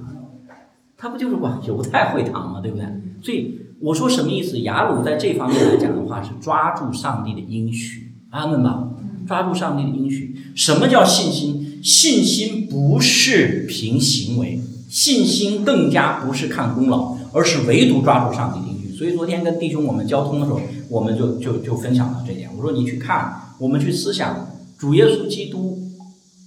[0.97, 2.61] 他不就是管犹太会堂吗？
[2.61, 2.85] 对不对？
[3.23, 4.59] 所以我说什么意思？
[4.61, 8.89] 雅鲁在这方面来讲的话，是抓住上帝的应许，阿门吧？
[9.29, 10.37] 抓住上帝的应许。
[10.57, 11.81] 什么叫信心？
[11.81, 18.97] 信心不是凭行为，信心更加不是看功劳，而是唯独抓住上帝的应许。
[18.97, 22.51] 所以昨天跟弟兄我们交通的时候，我们就就就分享了这点。
[22.57, 23.43] 我说你去看。
[23.59, 25.79] 我们去思想主耶稣基督，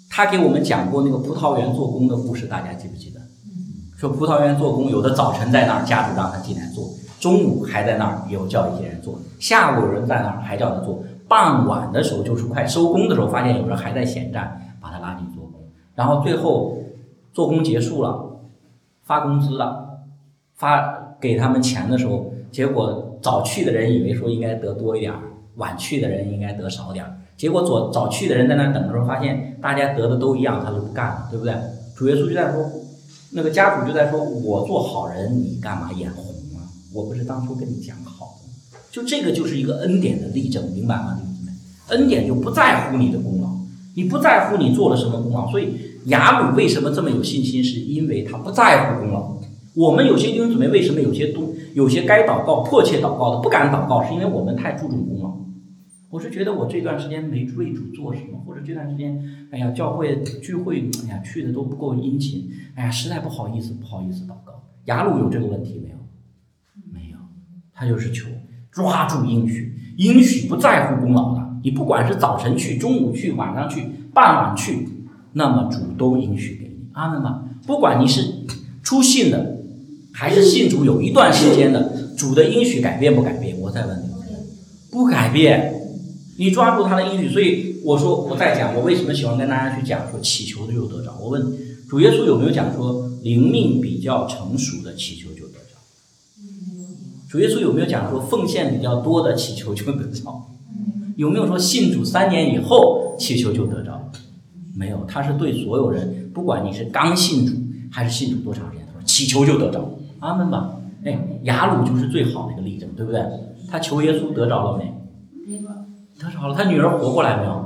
[0.10, 3.20] 他给我们讲过那个葡萄园做工的故事，大家记不记得？
[3.98, 6.86] 说葡萄园做工，有的早晨在那儿，家主让他进来做；
[7.20, 15.60] 中午还在那儿，有叫一些人做；下午有人在那儿，还叫他做；傍晚的时候，就是快收工的时候，发现有人还在闲站，把他拉进做工。
[15.96, 16.78] 然后最后
[17.34, 18.40] 做工结束了，
[19.04, 20.00] 发工资了，
[20.56, 25.20] 发给他们钱的时候，结果早去的人以为说应该得多一点儿。
[25.56, 31.54] 晚去的人应该得少点儿，结果早早去的人在那等的时候，发现大家得的都一样，他就不干了，对不对？
[31.96, 32.66] 主耶稣就在说，
[33.32, 36.24] 那个家主就在说，我做好人，你干嘛眼红
[36.58, 36.64] 啊？
[36.94, 41.54] 我不是当初跟你讲好的，就这个就是一个恩典的例证，明白吗，弟兄们？
[41.90, 43.50] 恩典就不在乎你的功劳，
[43.96, 49.36] 你不在乎你做了什么功劳，所以雅鲁为什么这么有信心，是因为他不在乎功劳。
[49.76, 55.29] 我们有些弟兄姊妹为什么有些东有些该祷告迫切祷告的不敢祷告，是因为我们太注重功劳。
[56.12, 64.64] 我是觉得我这段时间没为主做什么，或者这段时间，哎呀，教会聚会，哎呀，去的都不够殷勤，哎呀，实在不好意思，不好意思祷告。
[64.86, 65.96] 雅鲁有这个问题没有？
[66.92, 67.18] 没有，
[67.74, 68.28] 他就是求
[68.72, 71.48] 抓住应许，应许不在乎功劳的。
[71.64, 74.88] 你不管是早晨去、中午去、晚上去、傍晚去，
[75.34, 76.88] 那么主都应许给你。
[76.94, 77.46] 阿门吧。
[77.68, 78.48] 不管你是
[78.82, 79.60] 出信的，
[80.12, 83.60] 还是信主有一段时间的，主的应许改变不改变？
[83.60, 84.10] 我再问你，
[84.90, 85.76] 不改变。
[86.40, 91.14] 你抓住他的应许，所以我说我在讲，我为什么喜欢跟大家去讲说祈求的就得着？
[91.20, 91.46] 我问
[91.90, 95.76] 主耶稣有没有讲说灵命比较成熟的祈求就得着？
[97.30, 100.48] 主耶稣有没有讲说奉献比较多的祈求就得着？
[101.18, 104.10] 有没有说信主三年以后祈求就得着？
[104.78, 107.54] 没有，他是对所有人，不管你是刚信主
[107.92, 110.00] 还是信主多长时间，他说祈求就得着。
[110.20, 110.78] 阿门吧。
[111.04, 113.22] 哎，雅鲁就是最好的一个例证，对不对？
[113.70, 114.94] 他求耶稣得着了没？
[116.20, 117.66] 得着了，他女儿活过来没有？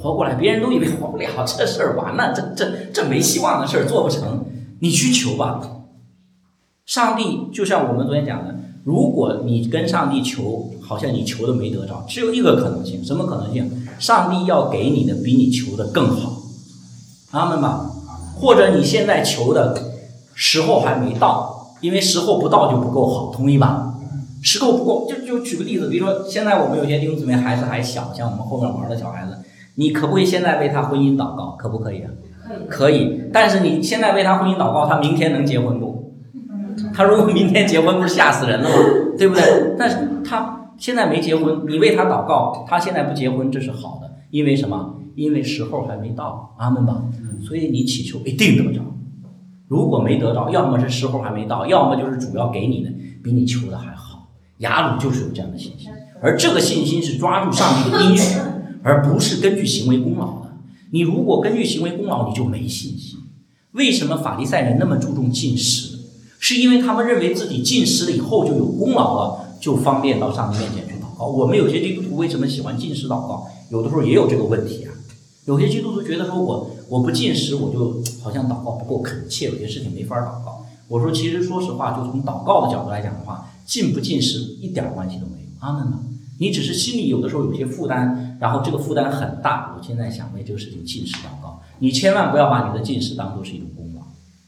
[0.00, 4.46] 活过来，别人都以为活不了，这事儿完了，这这这没希望的事儿做不成。
[4.80, 5.60] 你去求吧，
[6.86, 8.54] 上帝就像我们昨天讲的，
[8.84, 13.86] 如果你跟上帝求，好像你求的没得着，只有一个可能性，什么可能性？
[13.98, 16.32] 上帝要给你的比你求的更好，
[17.32, 17.90] 阿门吧？
[18.36, 19.76] 或者你现在求的
[20.32, 23.87] 时候还没到，因为时候不到就不够好，同意吧？
[24.48, 29.36] 时候不够，就就举个例子，比如说现在我们有些弟兄姊妹孩子还小，像我们后面玩的小孩子，
[29.74, 31.54] 你可不可以现在为他婚姻祷告？
[31.58, 32.10] 可不可以啊？
[32.66, 33.24] 可以。
[33.30, 36.14] 但是你现在为他婚姻祷告，他明天能结婚不？
[36.94, 38.74] 他如果明天结婚，不是吓死人了吗？
[39.18, 39.44] 对不对？
[39.78, 44.94] 但是他现在没结婚，你为他祷告，他现在不结婚，这是好的，因为什么？
[45.14, 47.02] 因为时候还没到，阿门吧。
[47.46, 48.80] 所以你祈求一定得着。
[49.66, 52.90] 如果没得着，要么是时候还没到，要么就是主要给你的
[53.22, 54.07] 比你求的还好。
[54.58, 55.88] 雅鲁就是有这样的信心，
[56.20, 58.38] 而这个信心是抓住上帝的应许，
[58.82, 60.56] 而不是根据行为功劳的。
[60.90, 63.18] 你如果根据行为功劳，你就没信心。
[63.72, 65.98] 为什么法利赛人那么注重进食？
[66.40, 71.26] 是因为他们认为自己进食了以后就有功劳了，就方便到上帝面前去祷告。
[71.26, 73.46] 我们有些基督徒为什么喜欢进食祷告？
[73.70, 74.94] 有的时候也有这个问题啊。
[75.44, 80.64] 有些基督徒觉得说我我不进食，我就好像祷告不够恳切，有些事情没法祷告。
[80.88, 83.46] 我说，其实说实话，就从祷告的角度来讲的话。
[83.68, 86.00] 进不进食一点关系都没有，阿门吗？
[86.38, 89.74] 你只是心里有的时候有些负担，然后这个负担很大。
[89.76, 94.02] 我现在想为这个事情进食祷告，你千万不要把你的进食当做是一种功劳，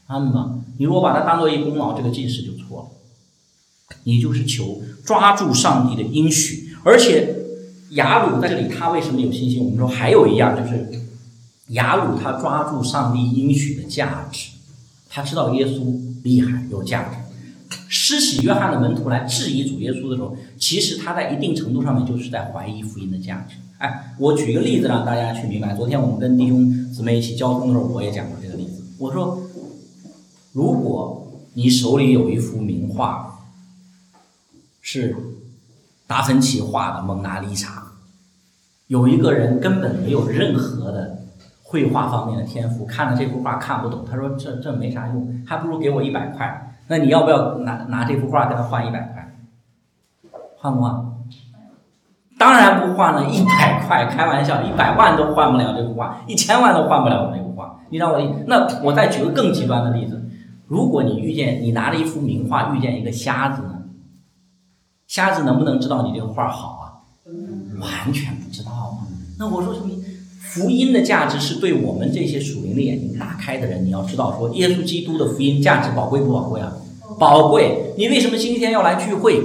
[0.07, 0.63] 阿门吗？
[0.79, 3.95] 你如果把它当做一功劳，这个进食就错了。
[4.05, 7.35] 你就是求抓住上帝的应许，而且
[7.91, 9.63] 雅鲁在这里他为什么有信心？
[9.63, 10.89] 我们说还有一样就是
[11.67, 14.49] 雅鲁他抓住上帝应许的价值，
[15.09, 17.20] 他知道耶稣厉害有价值。
[17.93, 23.57] 施洗约翰的门徒来质疑主耶稣的时候，其实他在一定程度上面就是在怀疑福音的价值。
[23.79, 25.75] 哎，我举个例子让大家去明白。
[25.75, 28.81] 昨天我们跟弟兄姊妹一起交通的时候，我也讲过这个例子。
[28.97, 29.41] 我说，
[30.53, 33.39] 如果你手里有一幅名画，
[34.79, 35.13] 是
[36.07, 37.67] 达芬奇画的《蒙娜丽莎》，
[38.87, 41.25] 有一个人根本没有任何的
[41.61, 46.69] 绘画方面的天赋，看了这幅画看不懂，他说这这没啥用，还不如给我一百块。
[46.87, 49.35] 那你要不要拿拿这幅画跟他换一百块？
[50.57, 51.07] 换不换？
[52.37, 57.79] 当然不换了，一百块，开玩笑，一百万都换不了这幅画，一千万都换不了我那幅画。
[57.89, 58.25] 你让我的？
[58.47, 60.29] 那我再举个更极端的例子，
[60.67, 63.83] 如果你遇见你拿着一幅名画遇见一个瞎子呢？
[65.07, 66.85] 瞎子能不能知道你这个画好啊？
[67.79, 69.05] 完全不知道啊。
[69.37, 69.89] 那我说什么？
[70.53, 76.73] 福音的价值是对我们这些属灵的眼睛打开的人，你要知道说，耶稣基督的福音价值宝贵不宝贵啊？
[77.17, 77.93] 宝贵。
[77.97, 79.41] 你为什么星期天要来聚会？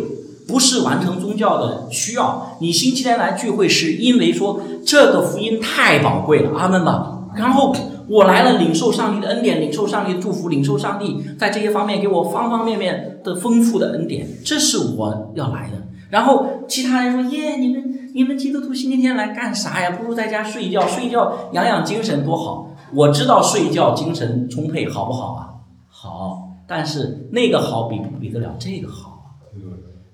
[0.49, 7.31] 不是完成宗教的需要，你星期天来聚会是因为说这个福音太宝贵了，阿门吧。
[7.37, 7.73] 然后
[8.09, 15.87] 我来了，领受上帝的恩典，领受上帝的祝福，领受上帝在这些方面给我方方面面的丰富的恩典，这是我要来的。
[16.11, 19.90] 然后其他人说：“耶，你们你们基督徒星期天来干啥呀？
[19.90, 25.40] 不如在家睡觉，睡觉养养精神多好。”我知道睡觉精神充沛好不好啊？
[25.87, 29.37] 好，但是那个好比不比得了这个好啊？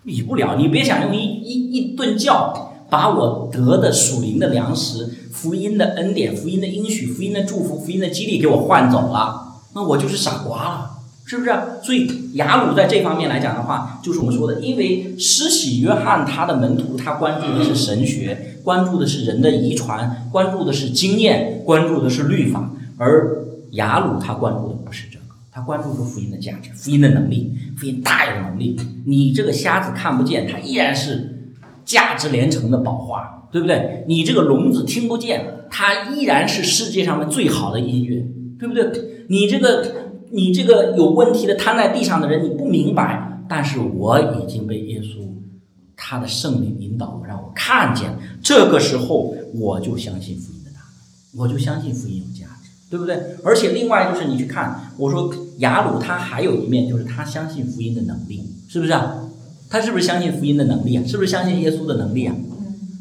[0.05, 0.57] 比不了。
[0.57, 2.53] 你别想用一一一顿觉
[2.91, 10.91] 把我得的属灵的粮食、福音的恩典、福音的应许、福音的祝福、福音的激励给我换走了，那我就是傻瓜了。
[11.33, 11.51] 是不是？
[11.83, 28.79] 所以雅鲁在这方面来讲的话，就是我们说的，因为施洗约翰他的门徒，他关注的是神学，关注的是人的遗传，关注的是经验，关注的是律法，而雅鲁他关注的不是这个，他关注的是福音的价值，福音的能力，福音大有能力。
[29.07, 31.55] 你这个瞎子看不见，他依然是
[31.87, 34.05] 价值连城的宝画，对不对？
[34.07, 38.23] 你这个聋子听不见，他依然是世界上面最好的音乐，
[38.59, 39.25] 对不对？
[39.31, 40.12] 你这个。
[40.33, 45.29] 你这个有问题的瘫在地上的人，你不明白，但是我已经被耶稣
[45.97, 48.11] 他的圣灵引导，让我看见。
[48.43, 50.81] 这个时候，我就相信福音的大
[51.35, 53.21] 能，我就相信福音有价值，对不对？
[53.45, 59.29] 而且另外就是你去看，我说雅鲁他还有一面，就是他相信福音的能力，是不是啊？
[59.69, 61.05] 他是不是相信福音的能力啊？
[61.07, 62.35] 是不是相信耶稣的能力啊？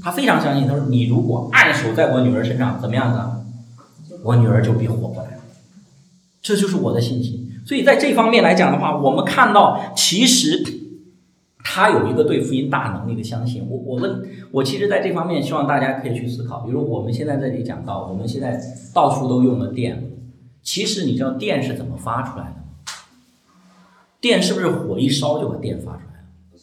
[0.03, 0.67] 他非常相信。
[0.67, 4.15] 他说：“你如果按手在我女儿身上，怎么样子？
[4.23, 5.29] 我女儿就必活过来。”
[6.41, 10.63] 这就是我的信心，所以在这方面来讲的话，我们看到其实
[11.63, 13.63] 他有一个对福音大能力的相信。
[13.69, 16.61] 我我问，我其实在这方面希望大家可以去思考。
[16.61, 18.59] 比如我们现在这里讲到，我们现在
[18.91, 20.11] 到处都用了电，
[20.63, 22.57] 其实你知道电是怎么发出来的吗？
[24.19, 26.59] 电是不是火一烧就把电发出来了？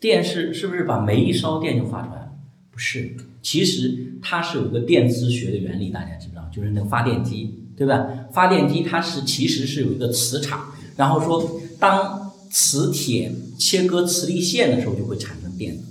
[0.00, 2.32] 电是是不是把煤一烧电就发出来了？
[2.70, 6.48] 不是，其实它是有个电磁学的原理，大家知不知道？
[6.50, 7.58] 就是那个发电机。
[7.82, 8.06] 对吧？
[8.32, 15.82] 发电机它是其实是有一个磁场，然后说当磁铁切割磁力线的时候就会产生电能。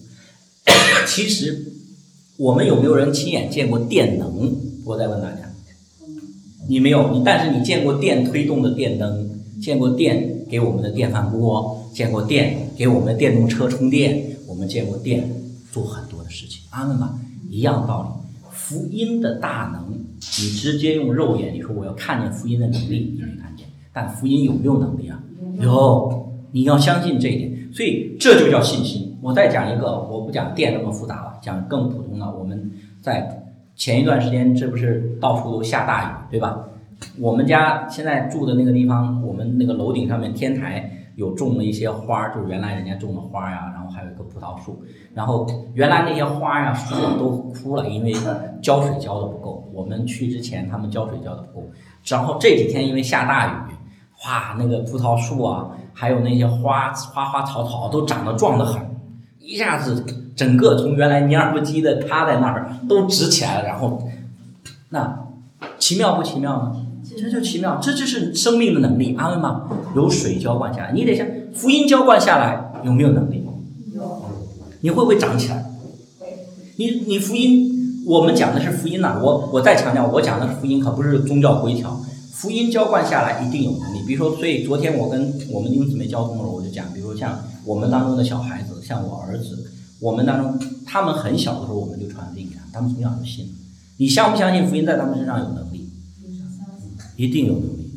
[1.05, 1.73] 其实
[2.37, 4.55] 我们有没有人亲眼见过电能？
[4.85, 5.51] 我再问大家，
[6.69, 9.29] 你没有，你但是你见过电推动的电灯，
[9.61, 15.29] 见过电给我们的电饭锅，见过电给我们的电动车充电，我们见过电
[15.73, 17.19] 做很多的事情，阿门吧？
[17.49, 18.21] 一样道理。
[18.49, 23.65] 福音的大能，你直接用肉眼，你说我要看见福音的能力，你没看见。
[23.91, 25.21] 但福音有没有能力啊？
[25.59, 27.51] 有，你要相信这一点。
[27.73, 29.17] 所以这就叫信心。
[29.21, 32.25] 我再讲一个，我不讲电那么复杂了，讲更普通的。
[32.37, 36.65] 我们在前一段时间，这不是到处都下大雨，对吧？
[37.17, 41.00] 我们家现在住的那个地方，我们那个楼顶上面天台。
[41.21, 44.81] 有种了一些花，就是原来人家种的花呀，然后还有一个葡萄树，
[45.13, 48.11] 然后原来那些花呀树都枯了，因为
[48.59, 49.69] 浇水浇的不够。
[49.71, 51.67] 我们去之前，他们浇水浇的不够。
[52.07, 53.71] 然后这几天因为下大雨，
[54.25, 58.81] 哇，那个葡萄树啊，还有那些花花花草草都长得壮得很，
[59.37, 60.03] 一下子
[60.35, 63.67] 整个从原来蔫不唧的趴在那儿都直起来了。
[63.67, 64.01] 然后，
[64.89, 65.27] 那
[65.77, 66.75] 奇妙不奇妙呢？
[67.17, 69.69] 这就奇妙，这就是生命的能力，阿门吗？
[69.95, 73.43] 有水浇灌下来，你得想福音浇灌下来有没有能力？
[73.93, 74.21] 有。
[74.81, 75.65] 你会不会长起来？
[76.77, 79.19] 你你福音，我们讲的是福音呐。
[79.21, 82.01] 我我再强调，我讲的是福音，可不是宗教规条。
[82.31, 83.99] 福音浇灌下来一定有能力。
[84.07, 93.45] 比如说，所以昨天我跟我们弟兄姊妹交通的时候，我就讲，比如像我们当中的小孩子，像我儿子，我们当中他们很小的时候，我们就传福音给他，他们从小就信。
[93.97, 95.70] 你相不相信福音在他们身上有能力？
[97.21, 97.91] 一定有能力，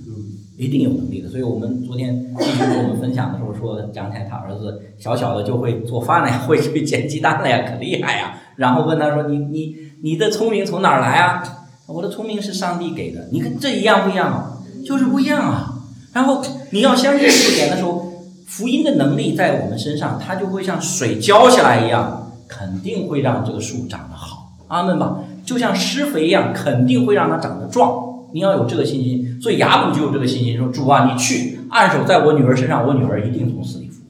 [0.59, 1.31] 一定有能力的。
[1.31, 8.35] 所以我们昨天继续跟我们分享的时候说，张太他儿子小小的就会做饭了呀，会去捡鸡蛋了呀，可厉害呀。
[8.57, 11.43] 然后问他说：“你你你的聪明从哪儿来啊？”
[11.89, 13.27] 我的聪明是上帝给的。
[13.33, 14.59] 你看这一样不一样啊？
[14.85, 15.73] 就是不一样啊。
[16.13, 18.13] 然后你要相信这点的时候，
[18.47, 24.53] 福音的能力在我们身上，它就会像水浇下来一样，肯定会让这个树长得好。
[24.69, 25.21] 阿门吧。
[25.47, 28.14] 就像施肥一样，肯定会让它长得壮。
[28.35, 34.09] 你要有这个信心，所以雅鲁就有这个信心，说主啊，你去按手在我女儿身上，我女儿一定从死里复活。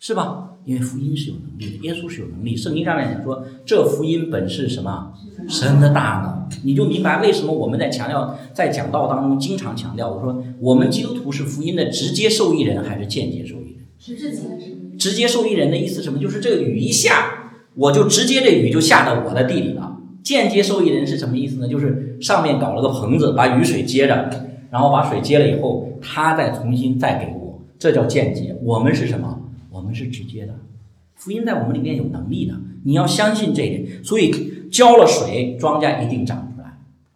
[0.00, 0.44] 是吧？
[0.64, 2.56] 因为福音是有能力的，耶稣是有能力。
[2.56, 5.12] 圣经上面讲说，这福音本是什么？
[5.48, 6.58] 神的大能。
[6.64, 14.98] 你就明白为什么我们在强调，在讲道当中经常强调，我说我们基督徒是福音的直接受益人还是间接受益人？
[14.98, 16.18] 直接受益人的意思什么？
[16.18, 19.97] 就是这个雨一下，我就直接这雨就下到我的地里了。
[20.28, 21.66] 间接受益人是什么意思呢？
[21.66, 24.28] 就是上面搞了个棚子，把雨水接着，
[24.70, 28.54] 然后把水接了以后，他再重新再给我，这叫间接。
[28.62, 29.40] 我们是什么？
[29.70, 30.54] 我们是直接的。
[31.14, 32.54] 福音在我们里面有能力的，
[32.84, 34.04] 你要相信这一点。
[34.04, 34.30] 所以
[34.70, 36.66] 浇了水，庄稼一定长出来；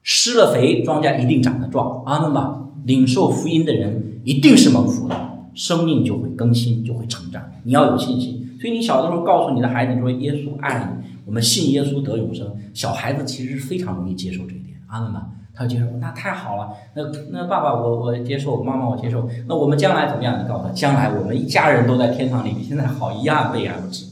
[0.03, 2.03] 施了肥，庄稼一定长得壮。
[2.07, 2.61] 阿门吧！
[2.87, 7.43] 领受福音的人一定是蒙福的，生命就会更新，就会成长。
[7.65, 8.57] 你要有信心。
[8.61, 12.47] 所以你小的时候告诉你的孩子，说耶稣爱你，我们信耶稣得永生。
[12.73, 14.77] 小孩子其实非常容易接受这一点。
[14.87, 15.29] 阿门吧！
[15.55, 16.71] 他就接受，那太好了。
[16.95, 19.29] 那那爸爸我我接受，妈妈我接受。
[19.49, 20.43] 那我们将来怎么样？
[20.43, 24.07] 你告诉他，将来我们一家人都在天堂里，比现在好一万倍而不止，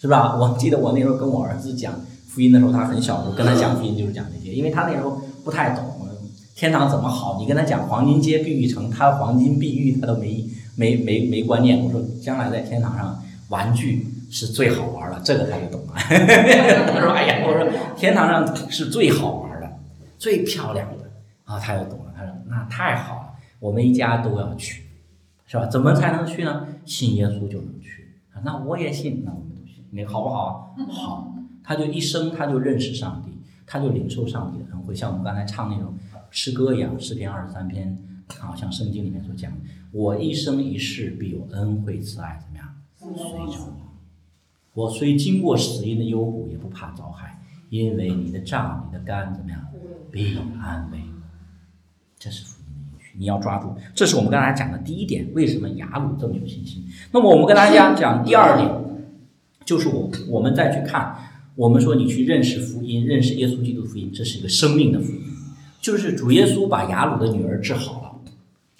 [0.00, 0.36] 是吧？
[0.36, 1.92] 我记得我那时候跟我儿子讲
[2.26, 5.84] 福音的时候，他很小的时候跟他讲福音就是讲这些，因为他那时候不太懂
[6.56, 7.36] 天堂怎么好。
[7.38, 10.42] 你跟他讲黄金街碧玉城，他黄金碧玉他都没
[10.76, 11.78] 没没没观念。
[11.82, 15.94] 我说将来在天堂上玩具是最好玩的，这个他就懂了。
[15.98, 19.66] 他说哎呀，我说天堂上是最好玩的。
[20.18, 21.10] 最漂亮的
[21.44, 22.12] 啊，他又懂了。
[22.16, 23.28] 他说：“那太好了，
[23.60, 24.84] 我们一家都要去，
[25.46, 25.66] 是吧？
[25.66, 26.66] 怎么才能去呢？
[26.86, 28.16] 信耶稣就能去。
[28.42, 30.74] 那我也信，那我们都信，你好不好？
[30.88, 31.34] 好。
[31.62, 33.30] 他就一生他就认识上帝，
[33.66, 35.92] 他就领受上帝的恩惠，像我们刚才唱那种
[36.30, 37.94] 诗歌一样，诗篇二十三篇，
[38.40, 39.52] 啊，像圣经里面所讲，
[39.96, 42.68] 我一生一世必有恩惠慈爱，怎么样？
[43.16, 43.64] 随着
[44.74, 49.58] 我，我虽经过死荫的幽谷，也不怕遭害，因为你的杖、你的肝怎么样？”
[50.12, 50.98] 必安慰，
[52.18, 53.74] 这是福音的应许，你要抓住。
[53.94, 56.84] 这是我们跟大家讲的第一点，为什么雅鲁这么有信心？
[57.10, 58.70] 那么我们跟大家讲第二点，
[59.64, 61.16] 就是我我们再去看，
[61.54, 65.22] 我们说你去认识福音，认识耶稣基督福音，这是一个生命的福音，
[65.80, 68.05] 就是主耶稣把雅鲁的女儿治好了，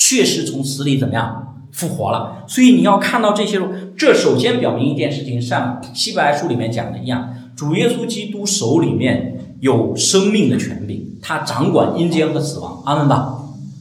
[0.06, 2.44] 确实从死里怎么样复活了。
[2.46, 3.60] 所以你要看到这些，
[3.96, 9.32] 这首先表明一件事情，像希伯来书里面讲的一样，主耶稣基督手里面。
[9.60, 13.38] 有生命的权柄，他掌管阴间和死亡，阿门吧。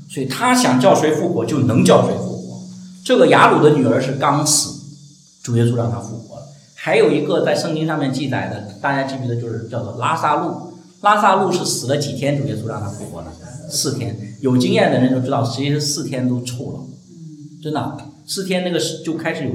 [0.09, 2.61] 所以他想叫谁复活就能叫谁复活。
[3.03, 4.79] 这个雅鲁的女儿是刚死，
[5.43, 6.43] 主耶稣让她复活了。
[6.75, 9.35] 还有一个在圣经上面记载的，大家记不记得？
[9.35, 10.71] 就是叫做拉萨路。
[11.01, 13.27] 拉萨路是死了几天，主耶稣让他复活了？
[13.69, 14.17] 四天。
[14.41, 16.79] 有经验的人就知道，其实四天都臭了，
[17.61, 19.51] 真的，四天那个就开始有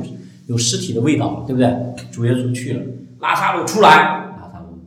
[0.47, 1.69] 有尸体的味道了，对不对？
[2.11, 2.83] 主耶稣去了，
[3.21, 3.89] 拉萨路出来。
[4.41, 4.79] 拉萨路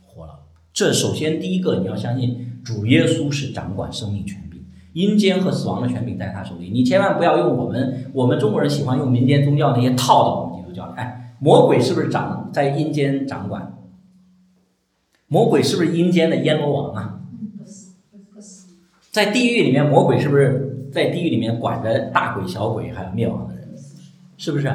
[0.00, 0.40] 活了
[0.72, 6.70] 这首先第一个，你要相信主耶稣是掌管生命权柄，阴间和死亡的权柄在他手里。
[6.70, 10.92] 你千万不要用我们我们中国人喜欢用民间宗教那些套到我们基督教里。
[10.96, 13.76] 哎，魔鬼是不是掌在阴间掌管？
[15.26, 17.19] 魔鬼是不是阴间的阎罗王啊？
[19.10, 23.64] 在地狱里面，魔鬼是不是在地狱里面管着大鬼、小鬼还有灭亡的人？
[24.36, 24.72] 是不是？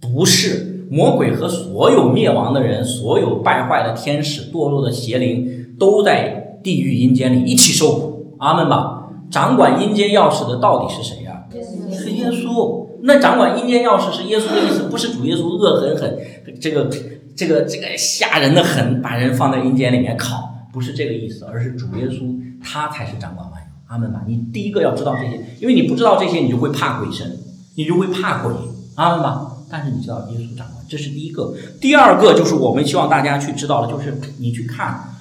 [0.00, 0.86] 不是。
[0.90, 8.36] 魔鬼和所有灭亡的人，所有败坏的天使、堕落的邪灵，都在地狱阴间里一起受苦。
[8.38, 9.08] 阿门吧！
[9.30, 11.44] 掌管阴间钥匙的到底是谁呀？
[11.90, 12.86] 是耶稣。
[13.04, 16.18] 那掌管阴间钥匙是耶稣的意思，不是主耶稣恶狠狠，
[16.60, 16.90] 这个、
[17.34, 23.66] 这个、这个吓人的很，把人放在阴间里面烤，不是这个意思，而是主耶稣他才是掌管万有。
[23.88, 24.24] 阿门吧！
[24.26, 27.38] 你第一个要知道这些，因为你不知道这些，你就会怕鬼神，
[27.74, 28.54] 你就会怕鬼。
[28.94, 29.58] 阿门吧！
[29.68, 30.82] 但是你知道耶稣掌管。
[30.88, 35.14] 这是第一个，第二个就是我们希望大家去知道的，就是你去看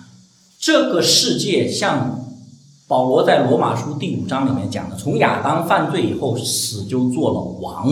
[0.60, 2.26] 这个世界，像
[2.88, 7.89] 保罗在罗马书第五章里面讲的，从亚当犯罪以后，死就做了王，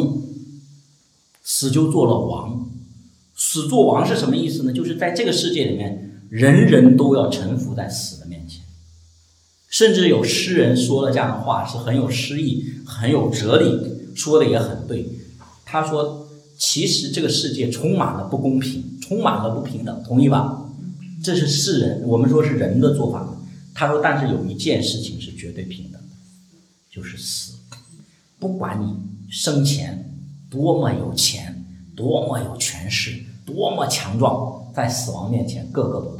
[1.43, 2.69] 死就做了王，
[3.35, 4.73] 死做王是什么意思呢？
[4.73, 8.61] 就是在这个世界里面，人人都要臣服在死的面前，
[9.69, 15.09] 甚至有诗人说了这样的话，是很有诗意、很有哲理，说的也很对。
[15.65, 16.25] 他说。
[16.61, 20.69] 其实这个世界充满了不公平，充满了不平等，同意吧？
[21.23, 23.25] 这是世人，我们说是人的做法。
[23.73, 25.99] 他说，但是有一件事情是绝对平等的，
[26.91, 27.53] 就是死。
[28.39, 28.93] 不管你
[29.29, 30.13] 生前
[30.49, 31.63] 多么有钱，
[31.95, 36.18] 多么有权势，多么强壮，在死亡面前，个个都。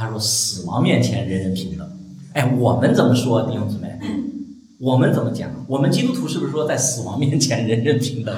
[0.00, 1.86] 他说，死亡面前人人平等。
[2.32, 3.88] 哎，我们怎么说，弟兄姊妹？
[4.78, 5.50] 我们怎么讲？
[5.68, 8.34] 我们基督徒是不是说，在死亡面前人人平等？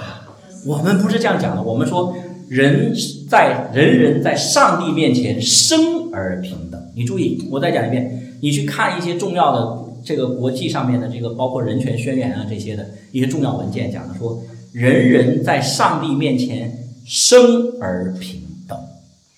[0.66, 2.16] 我们不是这样讲的，我们说
[2.48, 2.92] 人
[3.30, 6.82] 在人人在上帝面前生而平等。
[6.96, 14.42] 你注意，我再讲一遍，你去看一些重要的这个国际上面的这个包括人权宣言啊这些的一些重要文件，讲的说
[14.72, 18.76] 人人在上帝面前生而平等。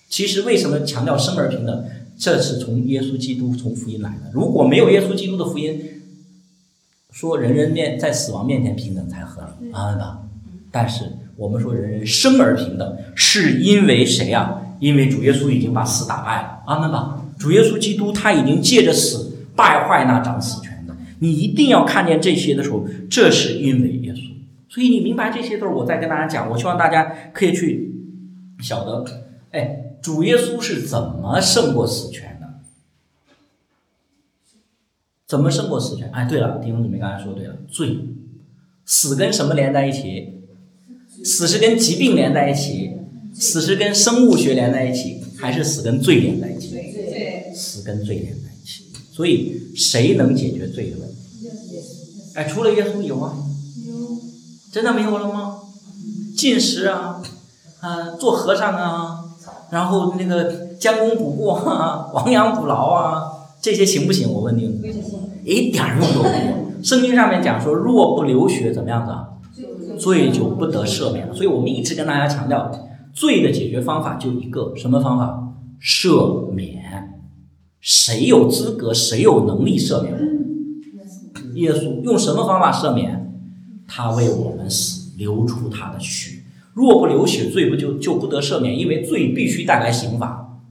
[0.09, 1.85] 其实为什么强调生而平等？
[2.17, 4.31] 这是从耶稣基督从福音来的。
[4.33, 5.81] 如果没有耶稣基督的福音，
[7.11, 10.19] 说人人面在死亡面前平等才合理啊吧？
[10.71, 11.05] 但是
[11.37, 14.61] 我们说人人生而平等，是因为谁呀？
[14.79, 17.25] 因为主耶稣已经把死打败了，阿门吧？
[17.39, 20.95] 主耶稣基督他已经借着死败坏那掌死权的。
[21.19, 24.19] 你一定要看见这些的时候，这是因为耶稣。
[24.69, 26.49] 所以你明白这些都是我在跟大家讲。
[26.49, 27.93] 我希望大家可以去
[28.61, 29.05] 晓得，
[29.51, 29.84] 哎。
[30.05, 32.59] 主耶稣是怎么胜过死权的？
[35.27, 36.11] 怎么胜过死权？
[36.13, 38.01] 哎，对了，弟兄姊妹刚才说对了，罪，
[38.85, 40.43] 死跟什么连在一起？
[41.23, 42.91] 死是跟疾病连在一起，
[43.33, 46.79] 死是跟生物学连在一起，还是死跟罪连在一起？
[47.55, 48.83] 死跟罪连在一起。
[49.11, 51.15] 所以谁能解决罪的问题？
[52.35, 53.43] 哎，除了耶稣有吗？
[54.71, 55.63] 真的没有了吗？
[56.37, 57.23] 进食啊，
[57.79, 59.24] 啊，做和尚啊。
[59.69, 63.23] 然后那个将功补过啊， 亡羊补牢啊，
[63.61, 64.31] 这些行不行？
[64.31, 64.79] 我问你，
[65.43, 66.83] 一点用都没有。
[66.83, 69.13] 圣经上面讲说，若不流血，怎么样子？
[69.97, 71.33] 罪就不得赦免了。
[71.33, 72.71] 所以我们一直跟大家强调，
[73.13, 75.53] 罪的解决方法就一个，什么方法？
[75.81, 76.83] 赦免。
[77.79, 78.93] 谁有资格？
[78.93, 80.13] 谁有能力赦免？
[81.55, 83.41] 耶稣用什么方法赦免？
[83.87, 86.34] 他为我们死，流出他的血。
[86.75, 88.77] 若不流血，罪不就就不得赦免？
[88.77, 90.61] 因为罪必须带来刑罚，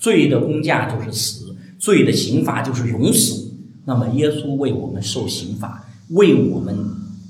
[0.00, 3.52] 罪的工价就是死，罪的刑罚就是永死。
[3.84, 6.76] 那么耶稣为我们受刑罚，为我们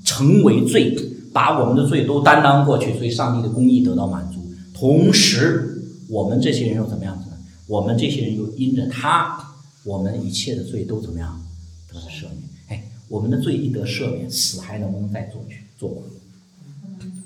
[0.03, 0.97] 成为罪，
[1.31, 4.39] 把我们的罪都担当过去，所以上帝的公义得到满足。
[4.73, 7.37] 同时，我们这些人又怎么样子呢？
[7.67, 9.53] 我们这些人又因着他，
[9.83, 11.39] 我们一切的罪都怎么样
[11.87, 12.41] 得赦免？
[12.69, 16.01] 哎，我们的罪一得赦免，死还能不能再做去做？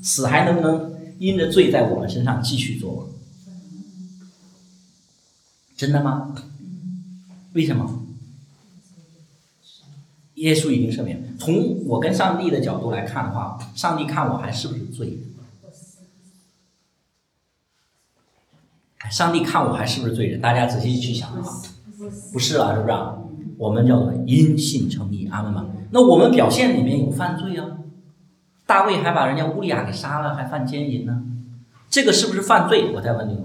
[0.02, 0.97] 死还能不能？
[1.20, 3.10] 因着罪在我们身上继续作恶，
[5.76, 6.36] 真的吗？
[7.54, 8.04] 为什么？
[10.36, 11.36] 耶稣已经赦免。
[11.40, 15.20] 从我跟上帝的角度来看的话，上帝看我还是不是罪人？
[19.12, 20.42] 上帝看我还是不是罪人？
[20.42, 21.44] 大家仔细去想啊，
[22.32, 22.94] 不是了，是不是？
[23.58, 25.66] 我们叫做因信称义，阿门吗？
[25.92, 27.80] 那我们表现里面有犯罪啊？
[28.68, 31.24] 大卫还把人家乌利亚给杀了，还犯奸淫呢，
[31.90, 32.92] 这个是不是犯罪？
[32.94, 33.36] 我再问你，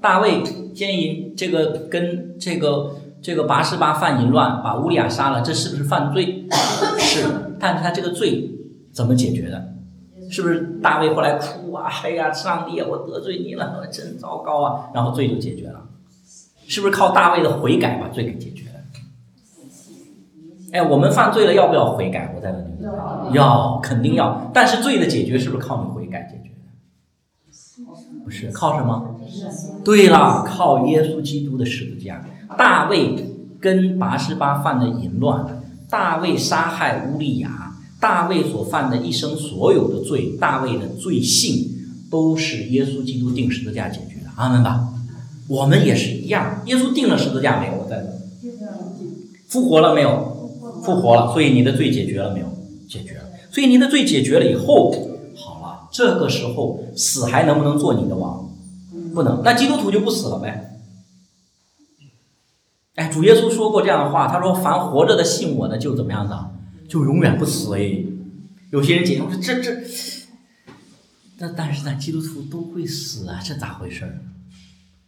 [0.00, 0.42] 大卫
[0.74, 6.48] 奸淫，这个跟这个这个拔示巴犯淫乱，把乌利亚杀了，这是不是犯罪？
[6.98, 7.26] 是，
[7.60, 8.50] 但是他这个罪
[8.90, 9.74] 怎么解决的？
[10.30, 11.90] 是不是大卫后来哭啊？
[12.02, 14.90] 哎呀，上帝啊，我得罪你了，真糟糕啊！
[14.94, 15.88] 然后罪就解决了，
[16.66, 18.67] 是不是靠大卫的悔改把罪给解决？
[20.72, 22.32] 哎，我们犯罪了，要不要悔改？
[22.36, 24.50] 我再问你，要，肯定要。
[24.52, 28.24] 但是罪的解决是不是靠你悔改解决的？
[28.24, 29.16] 不是，靠什么？
[29.84, 32.24] 对了，靠耶稣基督的十字架。
[32.58, 33.14] 大卫
[33.60, 41.70] 跟拔示巴犯的淫乱，大卫杀害乌利亚，大卫所犯的一生所有的罪，大卫的罪性
[42.10, 44.30] 都是耶稣基督定十字架解决的。
[44.36, 44.88] 阿门吧。
[45.48, 47.72] 我们也是一样，耶稣定了十字架没有？
[47.82, 48.06] 我再问，
[49.48, 50.36] 复活了没有？
[50.82, 52.46] 复活了，所以你的罪解决了没有？
[52.88, 53.24] 解决了。
[53.50, 54.90] 所以你的罪解决了以后，
[55.36, 58.50] 好了，这个时候死还能不能做你的王？
[59.14, 59.42] 不能。
[59.42, 60.80] 那基督徒就不死了呗？
[62.94, 66.34] 哎，主耶稣说过这样的话，他说：“凡活着的信我的，就怎么样子？
[66.88, 68.04] 就永远不死。”哎，
[68.70, 69.76] 有些人解释说：“这这，
[71.38, 74.18] 但但是咱基督徒都会死啊，这咋回事儿？”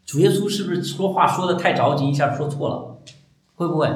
[0.07, 2.99] 主耶稣是不是说话说的太着急，一下说错了？
[3.55, 3.89] 会不会？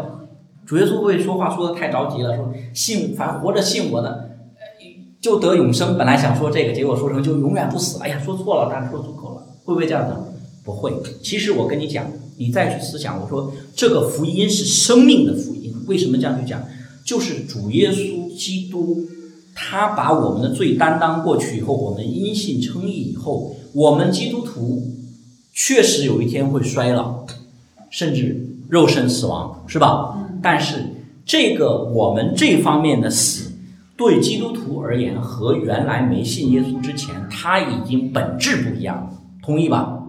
[0.67, 4.31] 主耶稣会说话说的太着急了，说信凡活着信我的，
[5.21, 5.99] 就得永生。
[5.99, 8.03] 本来想说这个，结果说成就永远不死。
[8.03, 10.15] 哎呀，说错了，但是说出口了，会不会这样子？
[10.65, 10.93] 不会。
[11.23, 12.07] 其实我跟你讲，
[12.39, 15.75] 你再去思想，我说这个福音是生命的福音。
[15.87, 16.63] 为什么这样去讲？
[17.05, 19.05] 就是主耶稣基督，
[19.55, 24.91] 他把我们的罪担当过去以后，我们因信称义以后，我们基督徒
[25.53, 27.27] 确实有一天会衰老，
[27.91, 30.24] 甚至肉身死亡，是吧？
[30.45, 30.91] 但是
[31.25, 33.53] 这个我们这方面的死，
[33.97, 40.05] 对基督徒而言和原来没信耶稣之前，他已经本质不一样，同意吧？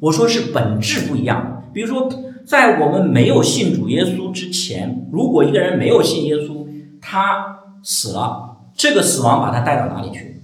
[0.00, 1.64] 我说是本质不一样。
[1.72, 2.10] 比如说，
[2.44, 6.66] 在我们没有信主耶稣之前，如果一个人没有信耶稣，
[7.00, 10.42] 他死了，这个死亡把他带到哪里去？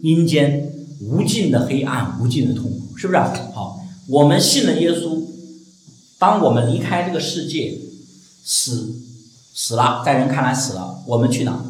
[0.00, 0.70] 阴间，
[1.02, 3.18] 无尽的黑暗，无尽的痛苦，是不是？
[3.52, 3.78] 好，
[4.08, 5.22] 我们信了耶稣，
[6.18, 7.74] 当我们离开这个世界。
[8.50, 8.96] 死
[9.52, 11.62] 死了，在人看来死了，我们去哪？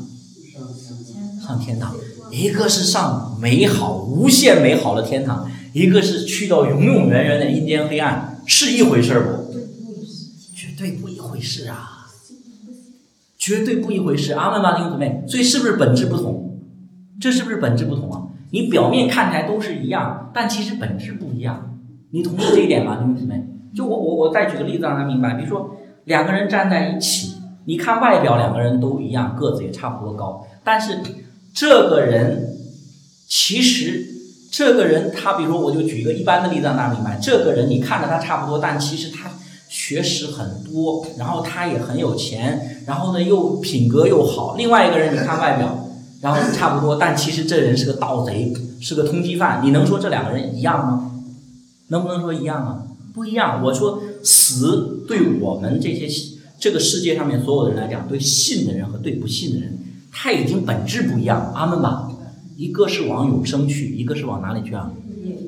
[1.44, 1.92] 上天堂，
[2.30, 9.52] 一个是上美好、无限美好的天堂，一个是去到永永远远的阴间黑暗，是一回事儿不？
[10.54, 12.06] 绝对不一回事啊！
[13.36, 15.24] 绝对不一回事，阿门吧，弟兄姊妹。
[15.26, 16.60] 所以是不是本质不同？
[17.20, 18.28] 这是不是本质不同啊？
[18.52, 21.76] 你表面看起来都是一样，但其实本质不一样。
[22.10, 23.44] 你同意这一点吗，弟兄姊妹？
[23.74, 25.76] 就我我我再举个例子让他明白，比如说
[26.08, 27.34] 两个人站在一起，
[27.66, 31.00] 你看外表两个人都一样，个子也差不多高，但是
[31.54, 32.56] 这个人
[33.28, 34.06] 其实
[34.50, 39.30] 这个人他，比如说我就举一个一般的例子让大家明白，这个人你看着他差不多，但其实他
[39.68, 44.56] 学识很多，然后他也很有钱，然后呢又品格又好。
[44.56, 45.90] 另外一个人你看外表，
[46.22, 49.60] 然后差不多，但其实这人是个盗贼，是个通缉犯。
[49.62, 51.12] 你能说这两个人一样吗？
[51.88, 52.82] 能不能说一样啊？
[53.14, 53.62] 不一样。
[53.62, 54.02] 我说
[54.48, 56.08] 死对我们这些
[56.58, 59.78] 这个世界上面所有的人来讲，对信的人和对不信的人，
[60.10, 61.52] 他已经本质不一样。
[61.54, 62.10] 阿门吧。
[62.56, 64.90] 一个是往永生去，一个是往哪里去啊？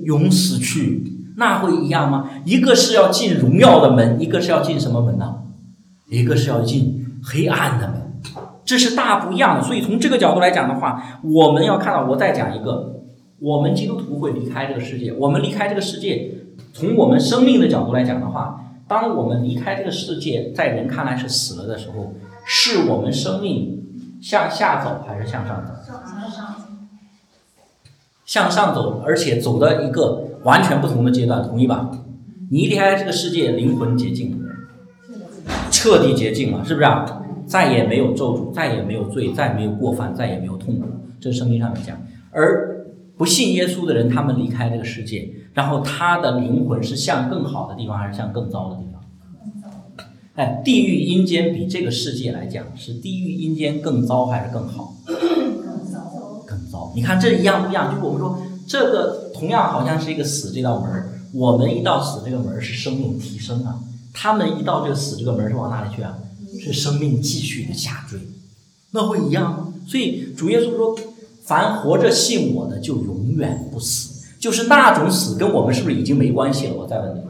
[0.04, 1.02] 永死去。
[1.36, 2.30] 那会一样吗？
[2.44, 5.36] 一个是要进荣耀的门，一个是要进什么门呢？
[6.08, 8.12] 一个是要进黑暗的门，
[8.64, 9.64] 这是大不一样的。
[9.64, 13.02] 所以从这个角度来讲的话，我们要看到，我再讲一个，
[13.40, 15.12] 我们基督徒会离开这个世界。
[15.12, 16.34] 我们离开这个世界，
[16.72, 22.12] 从我们生命的角度来讲的话，当我们离开这个世界，在人看来是死了的时候，
[22.44, 23.80] 是我们生命
[24.20, 25.72] 向下走还是向上走？
[28.26, 28.74] 向上。
[28.74, 31.88] 走，而且走到一个完全不同的阶段，同意吧？
[32.50, 34.42] 你离开这个世界，灵魂洁净，
[35.70, 37.22] 彻底洁净了，是不是啊？
[37.46, 40.88] 再也没有咒诅，再也没有罪，再也没有过犯，再也没有痛苦。
[41.20, 41.96] 这是圣经上面讲。
[42.32, 42.86] 而
[43.16, 49.02] 不信耶稣的人，他们离开这个世界，然后他的灵魂是向更好的地方，还是向更糟的地方？
[50.36, 54.94] 哎，地狱阴间比这个世界来讲，是地狱阴间更糟还是更好？
[55.06, 55.16] 更
[55.90, 56.44] 糟。
[56.46, 57.94] 更糟你看这一样不一样？
[57.94, 60.90] 就是我们说这个同样好像是一个死这道门，
[61.34, 63.80] 我们一到死这个门是生命提升啊，
[64.12, 66.18] 他们一到这个死这个门是往哪里去啊？
[66.58, 68.18] 是生命继续的下坠，
[68.90, 69.72] 那会一样吗？
[69.86, 70.98] 所以主耶稣说，
[71.42, 76.74] 凡活着信我的就永远不死，就是那种死跟我们是不是已经没关系了？
[76.74, 77.28] 我再问你们，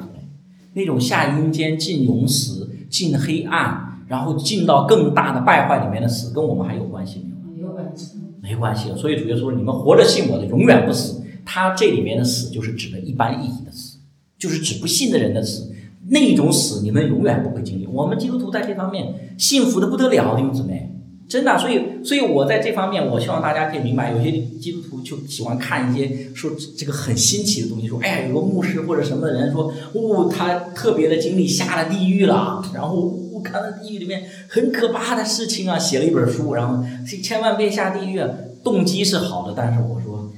[0.75, 7.67] 那种下阴间进永死、进黑暗，然后进到更大的败坏里面的死，跟我们还有关系没有？
[7.67, 8.17] 没有关系。
[8.41, 13.99] 没关系所以主耶稣说：“你们活着信我的，永远不死。”他这里面的死，就是指的一般意义的死，
[14.39, 15.73] 就是指不信的人的死。
[16.09, 17.87] 那种死，你们永远不会经历。
[17.87, 20.90] 我们基督徒在这方面幸福的不得了，弟兄姊妹，
[21.31, 21.57] 真的。
[21.57, 32.97] 所以，所以我在这方面，我希望大家可以明白，有些基督徒就喜欢看一些说这个很新奇的东西，说：“哎呀，有个牧师或者什么人说，哦，他特别的经历下了地狱了，然后
[33.33, 36.85] 我看到地狱里面很可怕的事情啊，写了一本书，然后
[37.23, 38.21] 千万别下地狱。”
[38.63, 40.31] 动机是好的，但是我说，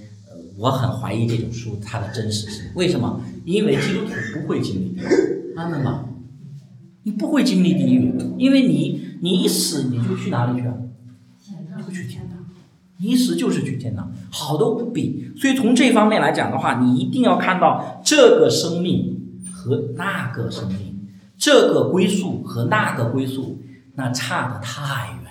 [0.56, 2.62] 我很怀疑这种书它的真实性。
[2.76, 3.20] 为什么？
[3.44, 6.04] 因为基督徒不会经历地狱，安门吗？
[7.02, 10.74] 你不会经历地狱，因为你你一死你就去哪里去啊？
[11.86, 12.38] 就去天堂。
[12.98, 15.32] 一死就是去天堂，好都不比。
[15.36, 19.20] 所以从这方面来讲的话，你一定要看到这个生命
[19.52, 21.08] 和那个生命，
[21.38, 23.62] 这个归宿和那个归宿，
[23.94, 25.30] 那差的太远了。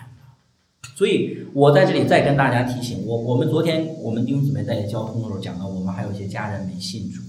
[0.95, 7.21] 所以，我在这里再跟大家提醒我，我们昨天我们弟兄姊妹在交通的时候讲到，我们还有一些家人没信主。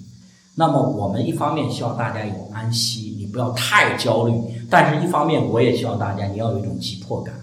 [0.56, 4.34] 那么，我们一方面希望大家有安息，你不要太焦虑；
[4.68, 7.34] 但是一方面，我也希望大家你要有一种急迫感。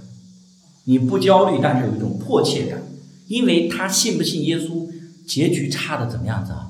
[0.85, 2.81] 你不焦虑，但是有一种迫切感，
[3.27, 4.87] 因为他信不信耶稣，
[5.27, 6.67] 结局差的怎么样子啊？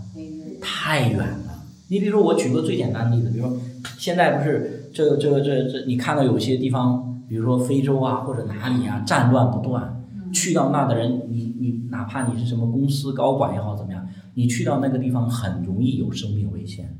[0.61, 1.65] 太远了。
[1.89, 3.57] 你比如说，我举个最简单的例子，比如说
[3.97, 7.05] 现在不是这个这个这这，你看到有些地方。
[7.29, 10.01] 比如说非洲啊，或者哪里啊，战乱不断，
[10.33, 14.03] 去到那的人，你你哪怕你是什么公司高管也好，怎么样，
[14.39, 16.97] 你去到那个地方很容易有生命危险。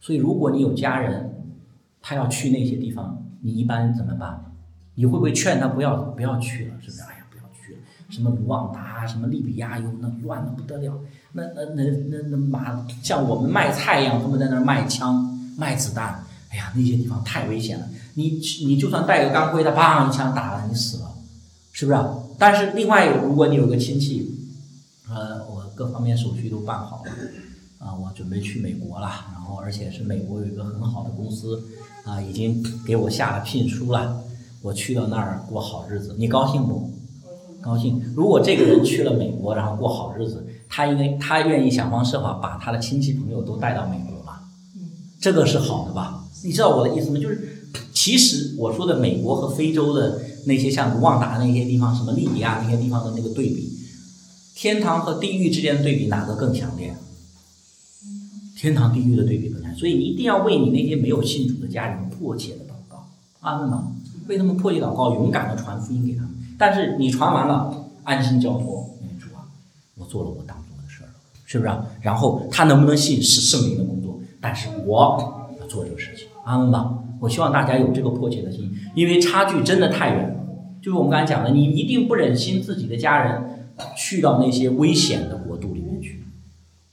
[0.00, 1.32] 所以如果你有家人，
[2.00, 4.52] 他要去那些地方，你一般怎么办？
[4.96, 6.74] 你会不会劝他不要不要去了？
[6.80, 7.02] 是不是？
[7.02, 7.78] 哎呀，不要去了。
[8.10, 10.98] 什么卢旺达，什么利比亚，哟，那乱的不得了。
[11.34, 15.22] 那那那那那马像我们卖菜一样，他们在那儿卖枪
[15.56, 16.24] 卖子弹。
[16.50, 17.88] 哎呀，那些地方太危险了。
[18.14, 21.12] 你你就算带个钢盔，他砰一枪打了你死了，
[21.70, 21.98] 是不是？
[22.40, 24.36] 但是另外，如果你有个亲戚，
[25.08, 27.10] 呃，我各方面手续都办好了，
[27.78, 31.60] 啊，我准备去美国了，然后而且是美国有一个很好的公司，
[32.04, 34.22] 啊，已经给我下了聘书了，
[34.60, 36.88] 我去到那儿过好日子，你高兴不？
[37.60, 38.00] 高兴。
[38.14, 44.44] 如果这个人去了美国，然后过好日子，他应该他愿意想方设法把他的亲戚朋友都带到美国吧？
[45.20, 46.28] 这个是好的吧？
[46.44, 47.18] 你知道我的意思吗？
[47.18, 47.58] 就是。
[47.92, 53.78] 其实我说的美国和非洲的那些像卢旺达那些地方，什么利比亚那些地方的那个对比，
[54.62, 56.94] 天堂和地狱之间的对比哪个更强烈？
[58.56, 63.04] 天堂地狱的对比更强，所以一定要为你那些没有信主的家人们迫切的祷告，
[63.40, 63.92] 阿门吗？
[64.28, 66.30] 为他们迫切祷告，勇敢的传福音给他们。
[66.56, 68.88] 但是你传完了，安心交托，
[69.18, 69.42] 主啊，
[69.96, 71.10] 我做了我当做的事儿，
[71.44, 71.72] 是不是？
[72.00, 75.02] 然后他能不能信是圣灵的工作，但是我
[75.58, 76.98] 要做这个事情，阿门吧？
[77.18, 80.36] 我希望大家有这个迫切的心，因为差距真的太远了。
[80.80, 83.51] 就是我们刚才讲的，你一定不忍心自己的家人
[83.96, 86.22] 去到那些危险的国度里面去，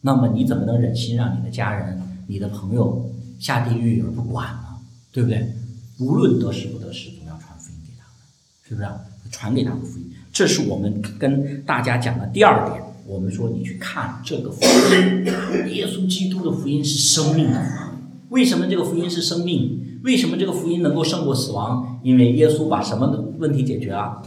[0.01, 4.77] 那么你怎么能忍心让你的家人、你的朋友下地狱而不管呢？
[5.11, 5.53] 对不对？
[5.99, 8.15] 无论得失不得失，总要传福音给他们，
[8.63, 8.87] 是不是？
[9.31, 12.81] 传给他们福音，这是我们跟大家讲的第二点。
[13.05, 15.25] 我们说你去看这个福音，
[15.73, 18.01] 耶稣基督的福音是生命的福音。
[18.29, 19.99] 为什么这个福音是生命？
[20.03, 21.99] 为什么这个福音能够胜过死亡？
[22.03, 24.21] 因为耶稣把什么问题解决了？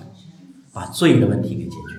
[0.72, 1.91] 把罪的问题给解决。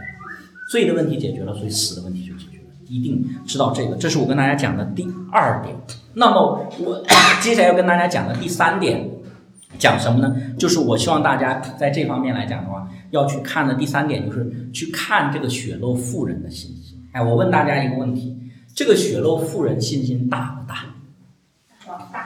[0.74, 2.64] 罪的问题解决了，所以死的问题就解决了。
[2.88, 5.76] 一定知道这个，这是我跟大家讲的第二点。
[6.16, 7.06] 那么我
[7.44, 9.08] 接下来要跟大家讲的第三点，
[9.78, 10.36] 讲什么呢？
[10.58, 16.98] 就是我希望大家在这方面来讲的话，要去看的第三点就是去看这个血漏妇人的信心。
[17.12, 18.36] 哎，我问大家一个问题：
[18.74, 20.86] 这个血漏妇人信心大不大？
[22.12, 22.20] 大。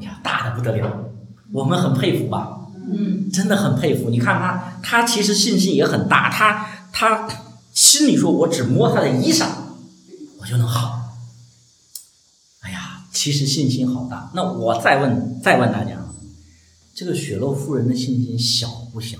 [0.00, 1.04] 哎呀，大的不得了，
[1.52, 2.62] 我们很佩服吧？
[2.74, 4.10] 嗯，真的很佩服。
[4.10, 7.28] 你看他，他其实信心也很大，他他
[7.92, 9.48] 心里说：“我只摸他的衣裳，
[10.40, 11.10] 我就能好。”
[12.64, 14.30] 哎呀，其实信心好大。
[14.34, 16.02] 那我再问，再问大家，
[16.94, 19.18] 这个雪漏妇人的信心小不小？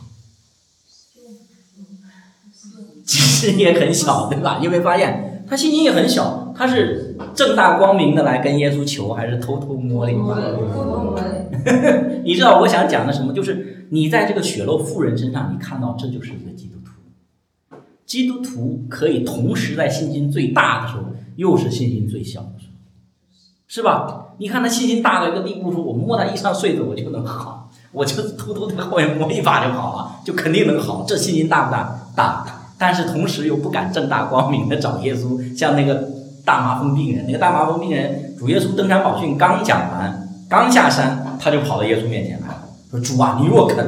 [3.04, 4.56] 其实也很小，对吧？
[4.62, 10.12] 你会发现他信心也很小，他是正大光明的来跟耶稣求，还是偷偷摸的？
[12.24, 13.34] 你知道我想讲的什么？
[13.34, 16.71] 就是你在这个血漏妇人身上，你看到这就是一个基督徒。
[18.12, 21.04] 基督徒可以同时在信心最大的时候，
[21.36, 22.72] 又是信心最小的时候，
[23.66, 24.34] 是吧？
[24.36, 31.06] 你看他信心大到一个地步，说我摸他衣裳穗子我就能好，我就偷偷在后面摸一把就好了，就肯定能好。
[31.08, 32.10] 这信心大不大？
[32.14, 32.74] 大。
[32.76, 36.10] 但是同时又不敢正大光明的找耶稣，像那个
[36.44, 42.48] 大麻风病人，那个大麻风病人，主耶稣登山宝训刚讲完，刚下山，他就跑到耶稣面前来
[42.90, 43.82] 说：“主啊，你若肯，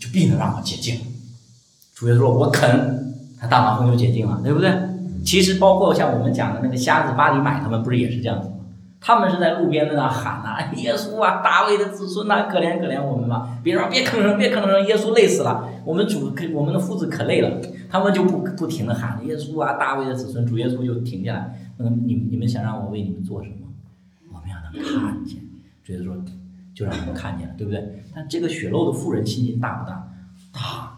[0.00, 0.98] 就必能让我洁净。”
[1.94, 3.06] 主耶稣说：“我肯。”
[3.40, 4.70] 他大麻风就解禁了，对不对？
[5.24, 8.54] 其实包括像我们讲的那个瞎子巴里买，他们不是也是这样子吗？
[9.02, 17.50] 他们是在路边在那喊呐：“耶稣啊，大卫的子孙呐，可怜可怜我们吧！”别说别吭声，别吭声，耶稣累死了，我们主可我们的父子可累了。
[17.88, 23.66] 他们就不不停的喊耶稣啊，大卫的子孙，主耶稣就停下来，问你你们想让我为你们做什么？
[24.34, 25.38] 我们要能看见，
[25.82, 26.16] 主耶稣说
[26.74, 28.04] 就让我们看见了，对不对？
[28.14, 30.08] 但这个血漏的妇人信心大不大？
[30.52, 30.89] 大。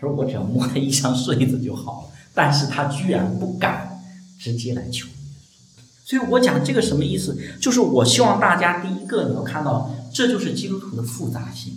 [0.00, 4.00] 他说我只要摸他一箱穗子就好了，但是他居然不敢
[4.38, 6.08] 直接来求耶稣。
[6.08, 7.36] 所以我讲这个什么意思？
[7.60, 11.72] 就是我希望大家第一个你要看到，这就是基督徒的复杂性。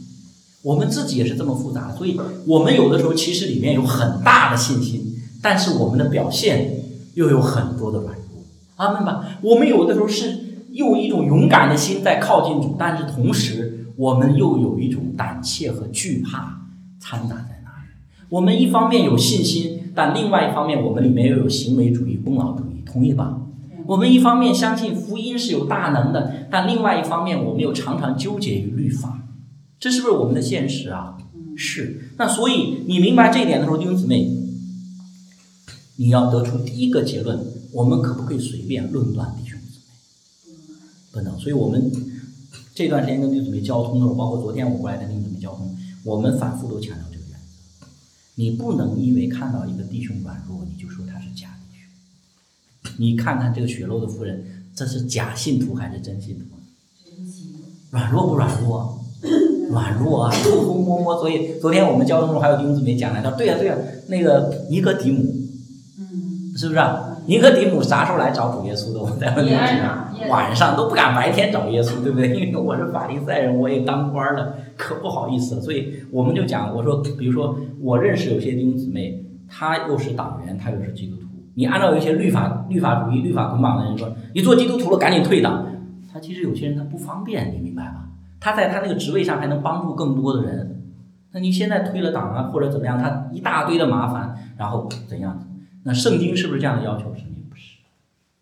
[0.61, 6.83] 我们自己也是这么复杂，所以我们有的时候其实里面有很大的信心，但是我们的表现
[7.15, 8.43] 又有很多的软弱。
[8.75, 9.39] 阿门吧。
[9.41, 16.61] 我们有的时候是用一种勇敢的心在靠近主，但是同时我们又有一种胆怯和惧怕
[16.99, 17.60] 掺杂在。
[18.31, 23.41] 我们一方面有信心，但另外一方面我们里面又有行为主义、功劳主义，同意吧？
[23.85, 29.27] 我们一方面相信福音是有大能的，但另外一方面我们又常常纠结于律法。
[29.77, 31.17] 这是不是我们的现实啊？
[31.57, 32.13] 是。
[32.17, 34.31] 那所以你明白这一点的时候，弟兄姊妹，
[35.97, 37.37] 你要得出第一个结论：
[37.73, 39.79] 我们可不可以随便论断弟兄姊
[40.49, 40.55] 妹？
[41.11, 41.37] 不能。
[41.37, 41.91] 所以我们
[42.73, 45.75] 这段时间跟弟兄姊妹交通的时候，包括昨天我过来跟弟兄姊妹交通，
[46.05, 47.20] 我们反复都强调这个
[48.41, 52.91] 你不能因为看到一个弟兄软弱，你就说他是假弟兄。
[52.97, 56.45] 你看看这个血漏的夫人，这是假信徒还是真信徒？
[57.91, 59.05] 软弱不软弱？
[59.69, 61.19] 软弱啊，偷偷摸摸。
[61.19, 63.77] 所以昨天我们交通中还有弟兄姊妹讲来，他说：“对呀对呀，
[64.07, 65.21] 那个尼哥底母，
[65.99, 67.10] 嗯，是不是啊？
[67.27, 68.99] 尼哥底母啥时候来找主耶稣的？
[68.99, 69.51] 我在问你
[70.29, 72.29] 晚上都不敢白天找耶稣，对不对？
[72.29, 75.61] 因为我是法利赛人，我也当官了，可不好意思了。
[75.61, 81.23] 所以我们就讲，我说，比如说我认识有些弟兄姊妹，他又是党员，他又是基督徒。
[81.55, 85.65] 你按照一些律法、律法主义、律法捆绑的人说，你做基督徒了，赶紧退党。
[86.11, 88.09] 他其实有些人他不方便，你明白吧？
[88.39, 90.81] 他在他那个职位上还能帮助更多的人，
[91.31, 95.47] 那你现在退了党啊，或者怎么样，他一大堆的麻烦，然后怎样？
[95.83, 97.05] 那圣经是不是这样的要求？
[97.15, 97.77] 圣经不是，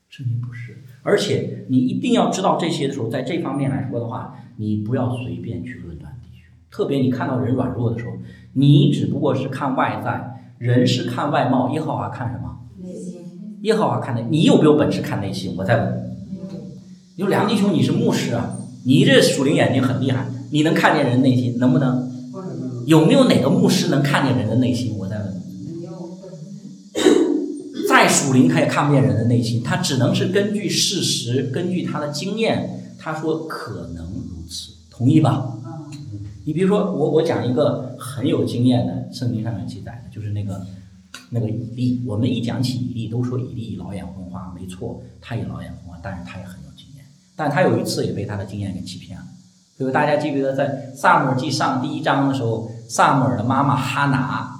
[0.10, 0.84] 圣经不是。
[1.04, 6.44] 而且你一定要知道这些的时候，在这方面来说的话，你不要随便去论断弟兄。
[6.70, 8.12] 特别你看到人软弱的时候，
[8.54, 12.60] 你只不过是看外在，人是看外貌，耶和华看什么？
[12.84, 13.22] 内心。
[13.62, 15.56] 耶和华看的，你有没有本事看内心？
[15.58, 16.38] 我再问你，
[17.16, 22.10] 有梁弟兄，你是牧师啊，你这属灵眼睛很厉害，你能看见人内心，能不能？
[22.86, 24.98] 有没有哪个牧师能看见人的内心？
[24.98, 25.40] 我再问你，
[27.88, 35.56] 再属灵他也看不见人的内心，他只能是根据事实，根据他的经验，他说可能如此，同意吧？
[36.46, 40.64] 你比如说，我我讲一个很有经验的，圣经上面记载的，就是那个
[41.32, 42.04] 那个以利。
[42.06, 47.06] 我们一讲起以利，都说以利老眼昏花，没错，他也老眼昏花，但是他也很有经验。
[47.36, 49.26] 但他有一次也被他的经验给欺骗了。
[49.76, 54.59] 所以大家记不记得在萨母尔记上第一章的时候，萨母尔的妈妈哈拿，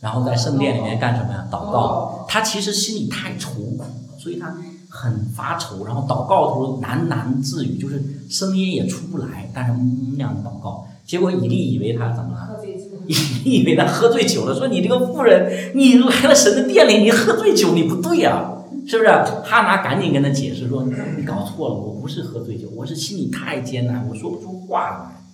[0.00, 1.46] 然后在圣殿里面干什么呀？
[1.50, 2.24] 祷告。
[2.28, 3.86] 他其实心里太愁苦了，
[4.18, 4.54] 所以他
[4.88, 10.86] 很发愁，然后祷告的时候喃喃自语，就是声音也出不来，但是嗯那样的祷告。
[11.06, 12.60] 结果以利以为他怎么了？
[13.06, 18.52] 以利以为他喝醉酒了，说你这个妇人，你来了神的殿里，你喝醉酒，你不对呀、
[18.86, 19.08] 是不是？
[19.08, 20.84] 哈拿赶紧跟他解释说，
[21.16, 25.24] 你搞错了，我不是喝醉酒，我是心里太艰难，我说不出话来。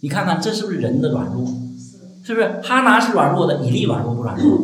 [0.00, 1.46] 你看看这是不是人的软弱？
[2.22, 2.60] 是不是？
[2.62, 4.58] 哈拿是软弱的，以利软弱不软弱？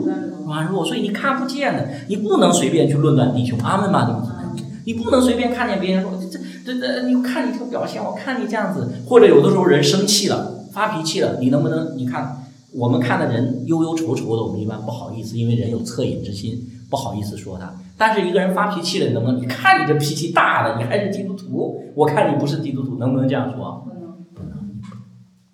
[0.47, 11.97] 软弱，所以你看不见的，你不能随便去论断弟兄，阿门吧，弟兄姊妹，你不能随便看见别人说这这这，你看你这个表现，我看你这样子，或者有的时候人生气了，发脾气了，你能不能？
[11.97, 17.75] 你看我们看的人忧忧愁愁的，我们一般不好意思，因为人有恻隐之心，不好意思说他。
[17.99, 19.41] 但是一个人发脾气了，你能不能？
[19.41, 23.85] 你看你这脾气大的，你还是基督徒，我看你不是基督徒，能不能这样说？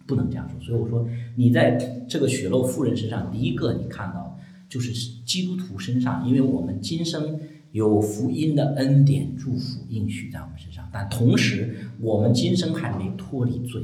[0.06, 0.60] 不能，这样说。
[0.60, 1.72] 所以我说，你在
[2.08, 4.38] 这个血漏妇人身上，第一个你看到
[4.68, 4.92] 就是
[5.24, 7.38] 基督徒身上，因为我们今生
[7.72, 13.82] 有福音的恩典、祝福、应许在我们身上，但同时我们今生还没脱离罪，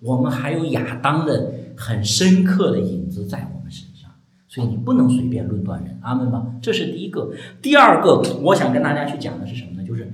[0.00, 4.10] 我们还有亚当的很深刻的影子在我们身上，
[4.48, 6.58] 所以你不能随便论断人，阿门吗？
[6.60, 7.32] 这是第一个。
[7.62, 9.86] 第二个，我想跟大家去讲的是什么呢？
[9.86, 10.12] 就是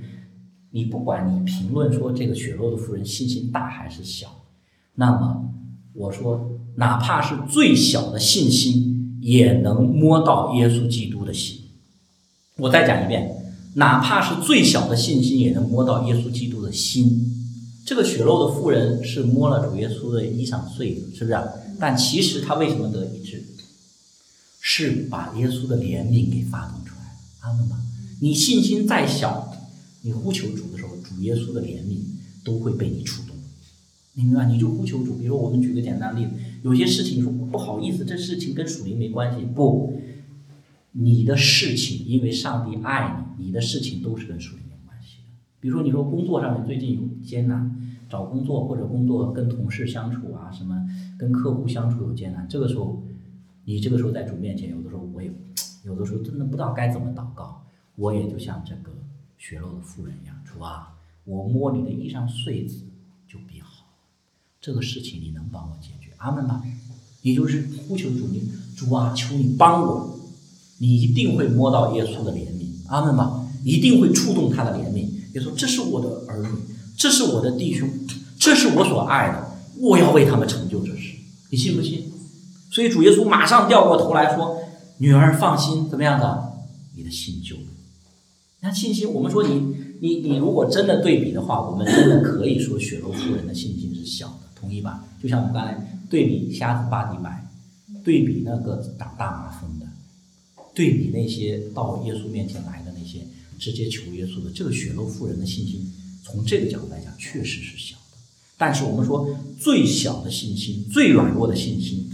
[0.69, 4.27] 你不管你评论说这个血漏的妇人信心大还是小，
[4.95, 5.53] 那么
[5.93, 11.59] 我说，哪怕是最小的信心，也能摸到耶稣基督的心。
[12.57, 17.27] 我再讲一遍，哪怕是最小的信心，也能摸到耶稣基督的心。
[17.85, 21.37] 这个血漏的妇人是摸了主耶稣的衣裳碎子，是不是？
[21.79, 23.43] 但其实她为什么得医治？
[24.59, 27.01] 是把耶稣的怜悯给发动出来。
[27.39, 27.77] 阿门吧。
[28.19, 29.51] 你信心再小，
[30.03, 31.97] 你呼求主的时候，主耶稣的怜悯
[32.45, 33.30] 都会被你触动。
[34.13, 34.45] 明白？
[34.45, 35.15] 你就呼求主。
[35.15, 36.31] 比如说，我们举个简单例子，
[36.63, 39.45] 有些事情说不好意思，这事情跟属灵没关系。
[39.45, 40.01] 不，
[40.91, 45.29] 你的事情，因为上帝爱你，你的事情都是跟属灵有关系的。
[45.59, 50.85] 比如说，你说工作上面最近有艰难，找工作或者工作跟同事相处啊，什么
[51.17, 53.01] 跟客户相处有艰难，这个时候，
[53.63, 55.31] 你这个时候在主面前，有的时候我也，
[55.85, 57.63] 有的时候真的不知道该怎么祷告，
[57.95, 58.91] 我也就像这个
[59.37, 62.83] 血肉的妇人一样，主啊，我摸你的衣裳穗子，
[64.61, 66.61] 这个事情你能帮我解决，阿门吧。
[67.23, 68.43] 也就是呼求主，你
[68.75, 70.19] 主啊，求你帮我，
[70.77, 75.07] 你一定会摸到耶稣的怜悯，阿门吧，一定会触动他的怜悯。
[75.33, 76.49] 也说这是我的儿女，
[76.97, 77.89] 这是我的弟兄，
[78.39, 81.15] 这是我所爱的，我要为他们成就这事，
[81.49, 82.11] 你信不信？
[82.69, 84.59] 所以主耶稣马上掉过头来说
[84.97, 86.53] ：“女儿放心，怎么样的？
[86.95, 87.55] 你的心就。”
[88.61, 95.03] 那信心，我们说你你你如果真的对比的话，我们真的可以说血肉妇人的信心是小的，同意吧？
[95.21, 95.75] 就像我们刚才
[96.09, 97.45] 对比瞎子巴底买，
[98.03, 99.87] 对比那个长大麻风的，
[100.75, 103.19] 对比那些到耶稣面前来的那些
[103.59, 105.91] 直接求耶稣的，这个血肉妇人的信心，
[106.23, 108.17] 从这个角度来讲，确实是小的。
[108.57, 109.27] 但是我们说
[109.59, 112.09] 最小的信心，最软弱的信心，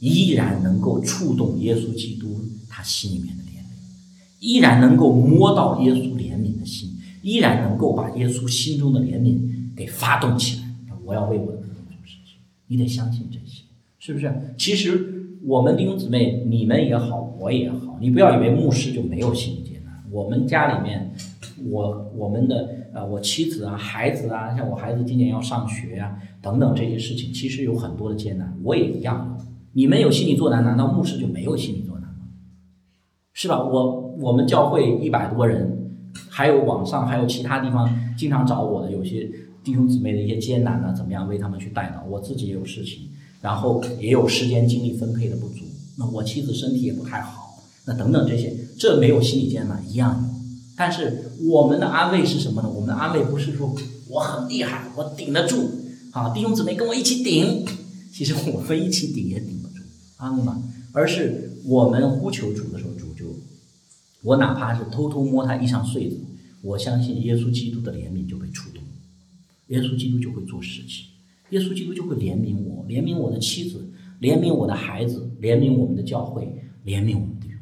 [0.00, 9.38] 依然能够触动耶稣基督他心里面的怜悯，依然能够摸到耶稣怜悯的心，依然能够把耶稣心中的怜悯
[9.76, 10.64] 给发动起来。
[11.04, 11.63] 我要为我的，
[12.74, 13.62] 你得相信这些，
[14.00, 14.34] 是不是？
[14.58, 20.04] 其实我们弟兄姊妹，你们也好，我也好，你不要以为牧师就没有心理艰难。
[20.10, 21.14] 我们家里面，
[21.70, 29.38] 我我们的呃，我妻子啊，孩子啊，像我孩子今年要上学呀、等等这些事情，其实有很多的艰难，我也一样。
[29.72, 32.26] 你们有心理作难，难道牧师就没有心理作难吗？
[33.32, 33.62] 是吧？
[33.62, 35.92] 我我们教会一百多人，
[36.28, 39.30] 还有网上还有其他地方经常找我的有些
[39.64, 42.02] 弟兄姊妹的一些艰难呢，怎么样为他们去带呢？
[42.08, 43.08] 我自己也有事情，
[43.40, 45.64] 然后也有时间精力分配的不足，
[45.96, 50.34] 那我妻子身体也不太好，那等等这些，这没有心理艰难一样有。
[50.76, 52.68] 但是我们的安慰是什么呢？
[52.68, 53.74] 我们的安慰不是说
[54.08, 55.70] 我很厉害，我顶得住，
[56.10, 57.64] 啊，弟兄姊妹跟我一起顶。
[58.12, 59.82] 其实我们一起顶也顶不住，
[60.18, 60.62] 安慰吗？
[60.92, 63.24] 而是我们呼求主的时候，主就
[64.22, 66.20] 我哪怕是偷偷摸他衣裳穗子，
[66.62, 68.83] 我相信耶稣基督的怜悯就被触动，
[69.68, 71.06] 耶稣基督就会做事情，
[71.50, 73.90] 耶稣基督就会怜悯我，怜悯我的妻子，
[74.20, 76.42] 怜悯我的孩子，怜悯我们的教会，
[76.84, 77.56] 怜悯我们的姊妹，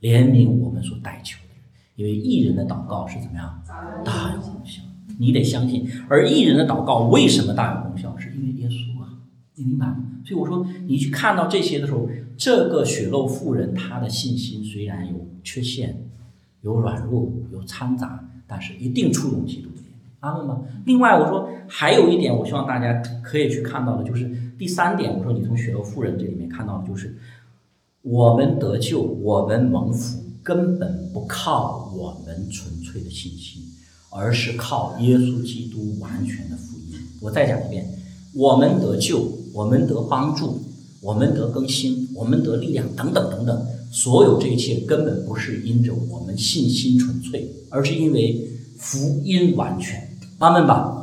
[0.00, 1.64] 怜悯我们所代求的人，
[1.96, 3.62] 因为艺人的祷告是怎么样？
[4.04, 4.82] 大有功效，
[5.18, 5.88] 你得相信。
[6.08, 8.16] 而艺人的祷告为什么大有功效？
[8.16, 9.18] 是因为耶稣啊，
[9.56, 10.20] 你明白吗？
[10.24, 16.08] 所以我说，你去看到这些的时候，这个血肉妇人她的信心虽然有缺陷、
[16.62, 19.70] 有软弱、有掺杂，但是一定触动基督
[20.20, 20.62] 的怜阿门吗？
[20.86, 25.16] 另外，我说还有一点，我希望大家可以去看到的，就是第三点。
[25.16, 27.16] 我说你从血肉妇人这里面看到的，就是
[28.02, 33.62] 我们得救，我们蒙福，根本不靠我们纯粹的信心，
[34.10, 36.98] 而是靠耶稣基督完全的福音。
[37.20, 37.86] 我再讲一遍，
[38.34, 39.38] 我们得救。
[39.52, 40.62] 我们得帮助，
[41.02, 48.48] 我们得更新，我们得力量，等等等等，所有这一切根本不是因着我们信心纯粹，而是因为
[48.78, 50.09] 福音完全。
[50.40, 50.96] 阿门吧。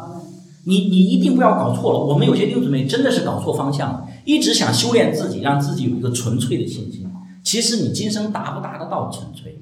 [0.65, 1.99] 你你一定不要搞错了。
[1.99, 7.09] 我们有些弟兄姊妹真的是搞错方向了，一直想修炼自己，让自己有一个纯粹的信心。
[7.41, 9.61] 其实你今生达不达得到纯粹？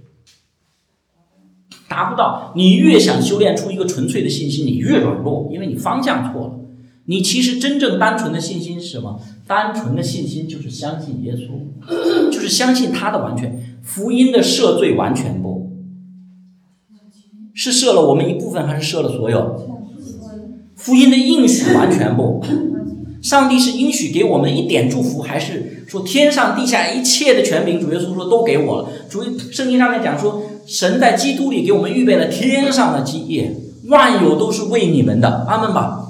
[1.87, 2.51] 达不到。
[2.55, 6.53] 你越想修炼出一个纯粹的信心，你越软弱，因为你方向错了。
[7.05, 9.21] 你其实真正单纯的信心是什么？
[9.45, 15.54] 单纯的信心就是相信耶稣，就是相信他的完全福音的赦罪完全不？
[17.55, 19.55] 是赦了我们一部分，还是赦了所有？
[20.75, 22.43] 福音的应许完全不？
[23.21, 27.79] 上帝是应许给我们一点祝福，还是说天上地下一切的权柄？
[27.79, 28.89] 主耶稣说都给我了。
[29.09, 33.55] 主圣经上面讲说，神在基督里给我们预备了天上的基业，
[33.87, 35.45] 万有都是为你们的。
[35.47, 36.01] 阿门吧。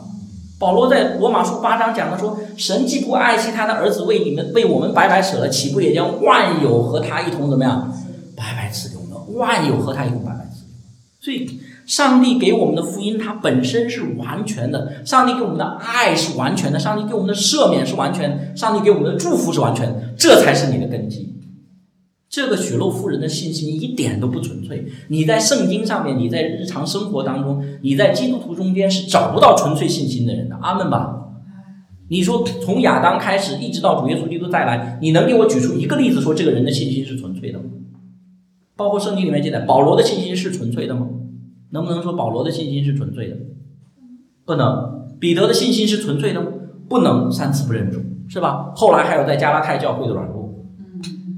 [0.58, 7.94] 保罗在罗马书八章讲的说：“神既不爱惜他的儿子，为你们为我们白白舍了，岂不也将万有和他一同怎么样，
[8.36, 9.38] 白白赐给我们？
[9.38, 10.45] 万有和他一同白白赐。
[11.26, 20.14] 所以，上帝给我们的福音，它本身是完全的；上帝给我们的爱是完全的；上帝给我们的赦免是完全；上帝给我们的祝福是完全。
[20.16, 21.34] 这才是你的根基。”
[22.30, 24.86] 这个血肉夫人的信心一点都不纯粹。
[25.08, 30.56] 你在圣经上面，你在日常生活当中，你在基督徒中间是找不到纯粹信心的人的。
[30.62, 31.10] 阿门吧？
[32.08, 37.66] 你说从亚当开始一直到主耶稣基督再来，你能给我举出一个例子说这个人的信心是纯粹的吗？
[38.76, 41.08] 包括圣经里面记载，保罗的信心是纯粹的吗？
[41.72, 43.38] 能不能说保罗的信心是纯粹的？
[44.46, 45.18] 不能。
[45.20, 46.48] 彼得的信心是纯粹的吗？
[46.88, 47.32] 不能。
[47.32, 48.72] 三次不认主是吧？
[48.76, 50.66] 后来还有在加拉太教会的软弱。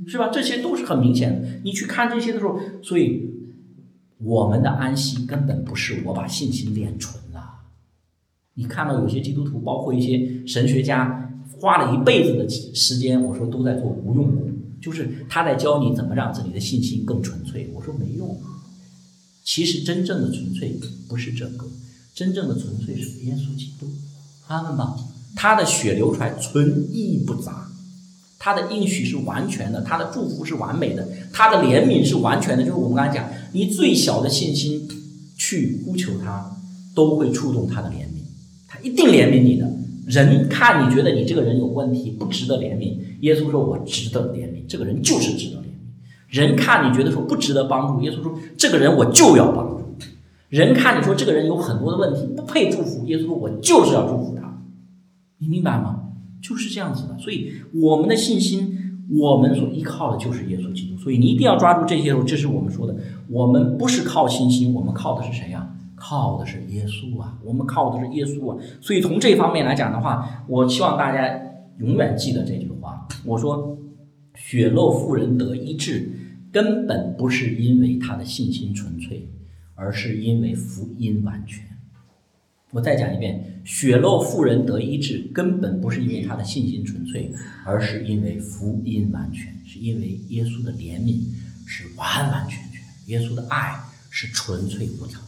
[0.07, 0.29] 是吧？
[0.31, 1.47] 这些都是很明显的。
[1.63, 3.29] 你去看这些的时候，所以
[4.19, 7.41] 我们的安息根本不是我把信心练纯了。
[8.55, 11.29] 你看到有些基督徒，包括一些神学家，
[11.59, 14.51] 花了一辈子的时间，我说都在做无用功，
[14.87, 17.69] 就是他在教你怎么让自己的信心更纯粹。
[17.73, 18.39] 我说没用。
[19.43, 20.79] 其实真正的纯粹
[21.09, 21.67] 不是这个，
[22.15, 23.85] 真正的纯粹是耶稣基督，
[24.47, 24.95] 他们吧，
[25.35, 27.69] 他的血流出来纯义不杂。
[28.39, 32.63] 他的应许是完全的，他的祝福是完美的，他的怜悯是完全的。
[32.63, 34.87] 就是我们刚才讲，你最小的信心
[35.35, 36.57] 去呼求他，
[36.95, 38.23] 都会触动他的怜悯，
[38.65, 39.69] 他一定怜悯你的。
[40.07, 42.97] 人看你觉得你这个人有问题，不值得怜悯。
[43.19, 45.67] 耶稣说：“我值得怜悯，这个人就是值得怜悯。”
[46.29, 49.81] 人看你觉得说不值得帮助，耶稣说：“这个人我就要帮助。”
[50.47, 54.63] 人看你说这个人有很多的问题，不配祝福，耶稣说：“我就是要祝福他。”
[55.39, 56.03] 你明白吗？
[56.41, 58.77] 就是这样子的，所以我们的信心，
[59.19, 60.97] 我们所依靠的就是耶稣基督。
[60.97, 62.15] 所以你一定要抓住这些。
[62.25, 62.95] 这是我们说的，
[63.27, 65.75] 我们不是靠信心，我们靠的是谁呀？
[65.97, 67.37] 靠的是耶稣啊！
[67.43, 68.63] 我们靠的是耶稣啊！
[68.79, 71.41] 所以从这方面来讲的话，我希望大家
[71.79, 73.07] 永远记得这句话。
[73.25, 73.75] 我说，
[74.35, 76.11] 血肉妇人得医治，
[76.51, 79.27] 根本不是因为他的信心纯粹，
[79.73, 81.65] 而是因为福音完全。
[82.71, 87.33] 我再讲一遍，血肉妇人得医治，根本不是因为他的信心纯粹，
[87.65, 91.23] 而是因为福音完全，是因为耶稣的怜悯
[91.65, 93.73] 是完完全全，耶稣的爱
[94.11, 95.26] 是纯粹无条件。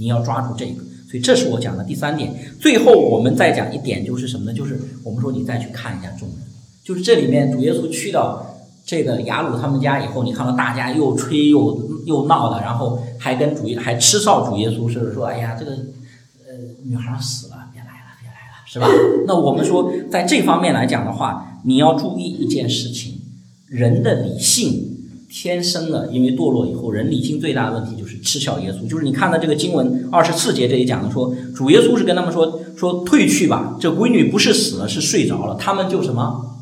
[0.00, 2.34] 你要抓住这个，所以这是我讲的第三点。
[2.58, 4.52] 最后我们再讲一点，就是什么呢？
[4.52, 6.38] 就是我们说你再去看一下众人，
[6.82, 16.56] 就是这里面主耶稣去到这个雅鲁他们家以后，你看到大家又吹又又闹的，然后还跟主还吃少主耶稣，是说，哎呀这个呃。
[16.82, 18.88] 女孩死了，别来了，别来了，是吧？
[19.28, 23.20] 那我们说，在这方面来讲的话，你要注意一件事情：
[23.68, 24.99] 人的理性
[25.32, 28.88] 天生的，因为堕落以后，人理性最大的问题就是嗤笑耶稣。
[28.88, 35.54] 就是你看到这个经文二十四节这里讲的，说主耶稣是跟他们说说退去吧，这闺女不是死了，是睡着了。
[35.54, 36.58] 他们就什么？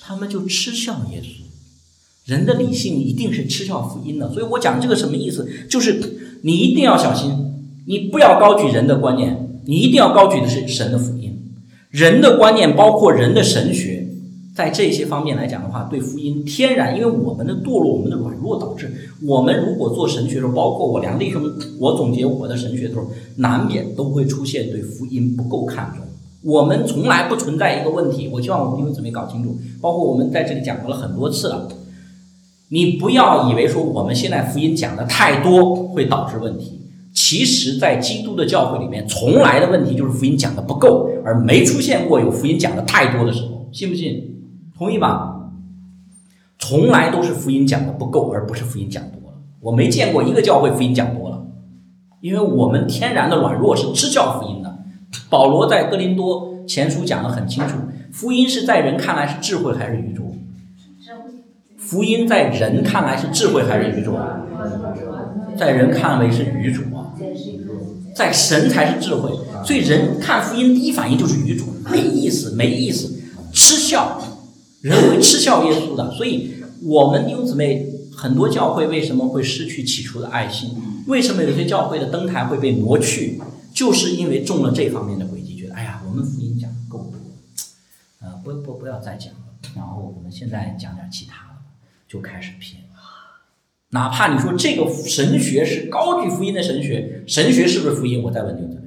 [0.00, 1.26] 他们就嗤笑耶稣。
[2.26, 4.32] 人的理性一定是嗤笑福音的。
[4.32, 5.48] 所以我讲这个什么意思？
[5.68, 6.00] 就是
[6.42, 7.32] 你一定要小心，
[7.86, 11.32] 你不要高举人的观念，你一定要高举的是神的福音。
[11.90, 13.95] 人的观念包括人的神学，
[14.56, 18.90] 在这些方面来讲的话，对福音天然，因为我们的堕落、我们的软弱导致，
[19.22, 21.42] 我们如果做神学的时候，包括我梁弟兄，
[21.78, 26.06] 我总结我的神学的时候，难免都会出现对福音不够看重。
[26.42, 31.68] 我们从来不存在一个问题，我希望我们弟兄姊妹搞清楚，包括我们在这里讲过了很多次了。
[32.70, 36.80] 你不要以为说我们现在福音讲的太多会导致问题。
[37.12, 44.35] 其实，在基督的教会里面，从来的问题就是福音讲的不够，而没出现过有福音讲的太多的时候，信不信？
[44.76, 45.50] 同意吧？
[46.58, 49.36] 从来都是福音讲的不够，而不是福音讲多了。
[49.60, 51.46] 我没见过一个教会福音讲多了，
[52.20, 54.78] 因为我们天然的软弱是支教福音的。
[55.30, 57.76] 保罗在哥林多前书讲的很清楚，
[58.12, 60.26] 福音是在人看来是智慧还是愚拙？
[61.78, 64.20] 福音在人看来是智慧还是愚拙？
[65.56, 66.84] 在人看来是愚拙。
[68.14, 69.30] 在神才是智慧，
[69.62, 73.14] 所以人看福音第一反应就是愚拙，没意思，没意思，
[73.52, 74.18] 嗤笑，
[74.86, 76.12] 人会嗤笑耶稣的。
[76.12, 80.70] 所以，我们弟兄姊妹很多教会为什么会失去起初的爱心？
[81.08, 83.40] 为什么有些教会的灯台会被挪去？
[83.74, 87.18] 就是因为中了这方面的诡计，觉得哎呀，我们福音讲的够多，
[88.20, 89.40] 呃，不不不要再讲了，
[89.74, 91.58] 然后我们现在讲点其他的，
[92.08, 92.82] 就开始偏。
[93.90, 98.22] 哪怕你说这个神学是高举福音的神学，神学是不是福音？
[98.22, 98.85] 我再问你一遍，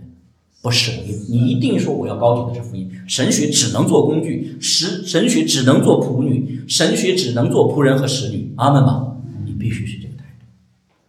[0.62, 0.92] 不是。
[1.30, 8.54] 你一定说我要高举的是福音，神学只能做工具，神神学只能做仆女，神学只能做仆人和使女。
[8.58, 9.16] 阿门吧？
[9.46, 10.46] 你必须是这个态度，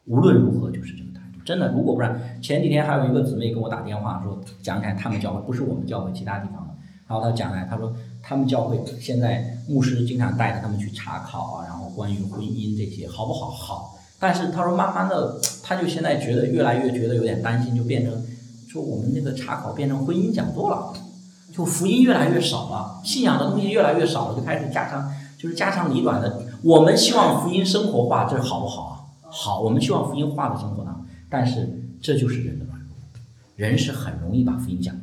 [0.07, 1.41] 无论如何就是这个态度。
[1.45, 6.75] 真的，如果不然，前几天还有一个姊妹跟我打电话说，讲起来他们教会，不是我们教会，其他地方的。
[7.09, 7.93] 然后他讲来，他说
[8.23, 13.51] 他们教会现在牧师经常带着他们去查考啊，然后关于婚姻这些好不好？
[13.51, 13.99] 好。
[14.21, 18.13] 但是他说慢慢的，他就现在觉得越来越觉得有点担心，就变成
[18.71, 20.93] 说我们那个查考变成婚姻讲座了，
[21.53, 26.41] 就福音越来越少了，信仰的东西越来越少了，就开始家长就是家长里短的。
[26.63, 28.95] 我们希望福音生活化，这好不好啊？
[29.29, 30.95] 好，我们希望福音化的生活呢。
[31.29, 32.97] 但是这就是人的软弱，
[33.57, 34.95] 人是很容易把福音讲。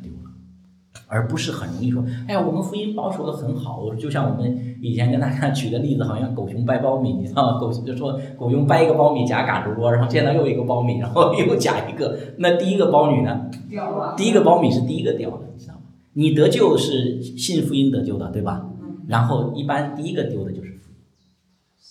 [1.08, 3.80] 而不是很容易说，哎呀，我们福音保守的很好。
[3.80, 7.58] 我，就像我们以前跟大家 举的例子，好像狗熊掰苞米，你知道吗？
[7.58, 12.18] 狗熊就说，狗熊掰一个苞米夹嘎吱窝，然后见到又一个苞米，然后 又夹一个。
[12.36, 13.50] 那第一个苞米呢？
[13.70, 14.14] 掉了。
[14.16, 15.80] 第一个苞米是第一个掉的，你知道吗？
[16.12, 18.68] 你得救是信福音得救的，对吧？
[19.06, 20.96] 然后一般第一个丢的就是福音，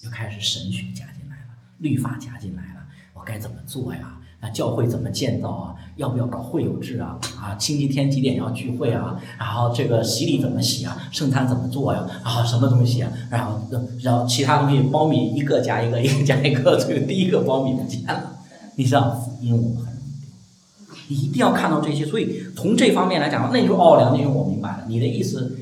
[0.04, 2.82] 就开始神学加进来了，律法加进来了，
[3.16, 4.17] 我该怎么做呀？
[4.54, 5.76] 教会怎么建造啊？
[5.98, 7.18] 要不要搞会有制啊？
[7.42, 9.20] 啊，星期天几点要聚会啊？
[9.40, 10.96] 然后这个洗礼怎么洗啊？
[11.12, 12.06] 圣餐怎么做呀？
[12.24, 13.12] 然后什么东西啊？
[13.32, 13.60] 然后，
[14.04, 18.38] 然后其他东西苞米一个加一个，一个加一个，这个第一个苞米不见了。
[18.76, 22.06] 你知道，因为我们很容易丢，你一定要看到这些。
[22.06, 25.58] 所以从这方面来讲，那你说哦，梁弟兄，我明白了，你的意思，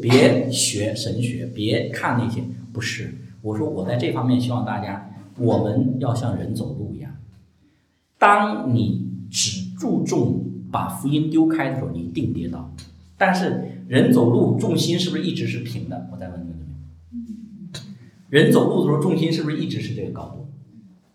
[0.00, 2.40] 别学神学，别看那些，
[2.72, 3.12] 不是。
[3.42, 7.09] 我说我在这方面希望大家，我们要像人走路一样。
[8.20, 12.70] 当你只注重把福音丢开的时候，你一定跌倒。
[13.16, 16.06] 但是人走路重心是不是一直是平的？
[16.12, 16.58] 我再问你们，
[18.28, 20.46] 人走路的时候重心是不是一直是这个高度？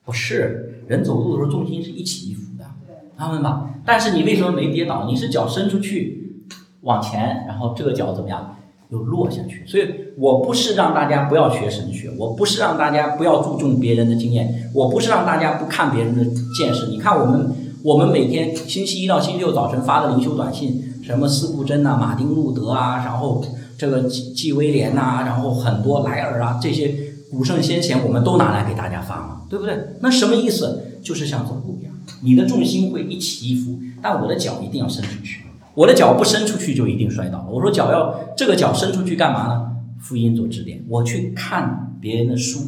[0.03, 2.65] 不是，人走路的时候重心是一起一伏的。
[3.15, 5.07] 他们吧，但是你为什么没跌倒？
[5.07, 6.43] 你是脚伸出去
[6.81, 8.57] 往前，然后这个脚怎么样？
[8.89, 9.87] 又落下去，所以
[10.17, 16.23] 我不是让大家不要学神学，我不是让大家不要注重别人的经验，我不是让大家不看别人的
[16.57, 16.87] 见识。
[16.87, 23.43] 你看我们，我们每天星期一到星期六早晨发的灵修短信，什么斯布真呐、马丁路德啊，然后
[23.77, 26.95] 这个季季威廉呐，然后很多莱尔啊这些
[27.31, 29.77] 古圣先贤，我们都拿来给大家发嘛，对不对？
[30.01, 30.99] 那什么意思？
[31.03, 31.93] 就是像走路一样，
[32.23, 35.44] 你的重心会一起一伏，但我的脚一定要伸出去。
[35.75, 37.47] 我的脚不伸出去就一定摔倒了。
[37.51, 39.71] 我说脚要这个脚伸出去干嘛呢？
[39.99, 40.83] 福音做支点。
[40.87, 42.59] 我去看别人的书，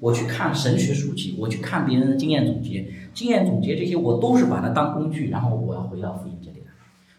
[0.00, 6.66] 我去看神学书籍，我去看别人的经验总结，经验总结这些我都是把它当工具，然后我要回到福音这里来，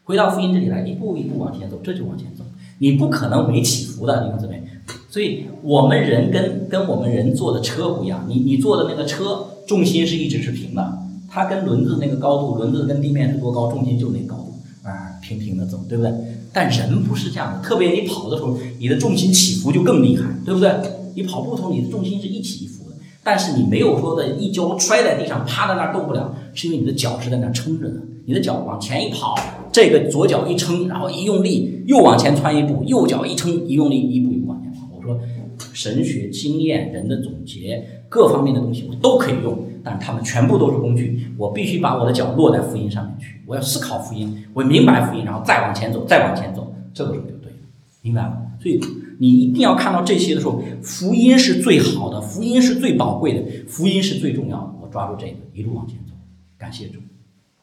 [0.03, 2.43] 回到福音这里来，一步一步往前走，这就往前走。
[2.79, 4.63] 你不可能没起伏的，你看怎么样？
[5.09, 10.99] 所以我们人跟跟我们人坐的车不一样，你你坐的那个车重心是一直是平的，
[11.29, 14.44] 它跟轮子那个高度，轮子跟地面是多高，重心就那高。
[15.25, 16.11] 平平的走，对不对？
[16.53, 20.71] 但人不是这样的，特别你跑的时候，你的重心起伏就更厉害，对不对？
[21.15, 27.95] 你跑步的时候，你的重心是一起一伏的，但是你没有说的一跤摔在地上，趴在那儿动不了，是因为你的脚是在那撑着的。
[28.27, 29.35] 你的脚往前一跑，
[29.71, 34.34] 这个左脚一撑，然后一用力，又往前窜一步，右脚一撑，一用力，一步。
[35.75, 41.27] 神学经验、人的总结各方面的东西，我都可以用，但是他们全部都是工具。
[41.37, 47.57] 我必须把我的脚落在福音上面去，我要思考福音，我明白福音，然后再往前走，再往前走，这个时候就对了，
[48.01, 48.37] 明白吗？
[48.61, 48.79] 所以
[49.19, 54.73] 你一定要看到这些的时候，福音是最好的，福音是最宝贵的，福音是最重要的。
[54.81, 56.13] 我抓住这个，一路往前走，
[56.57, 56.99] 感谢主，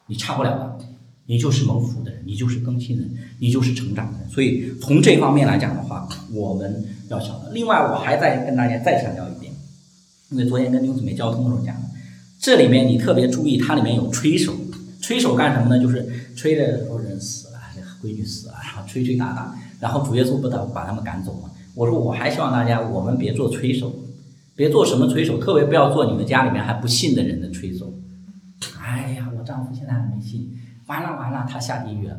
[0.07, 0.79] 你差不了的。
[1.27, 4.29] 你就是蒙福的人，你就是更新的人，你就是成长的人。
[4.29, 7.51] 所以从这方面来讲的话，我们要晓得。
[7.53, 9.53] 另外，我还在跟大家再强调一点，
[10.31, 11.83] 因为昨天跟刘姊妹交通的时候讲的，
[12.41, 14.53] 这里面你特别注意，它里面有吹手，
[15.01, 15.81] 吹手干什么呢？
[15.81, 21.51] 就是吹着说人死了，这闺女死了，然后吹吹打打，然后主耶稣不得把他们赶走吗？
[21.75, 23.95] 我说我还希望大家，我们别做吹手，
[24.57, 27.95] 别做什么吹手，特别不要做你们家里面还不信的人的吹手。
[28.81, 30.02] 哎呀，我丈夫现在。
[30.93, 32.17] 完了完了，他下地狱了！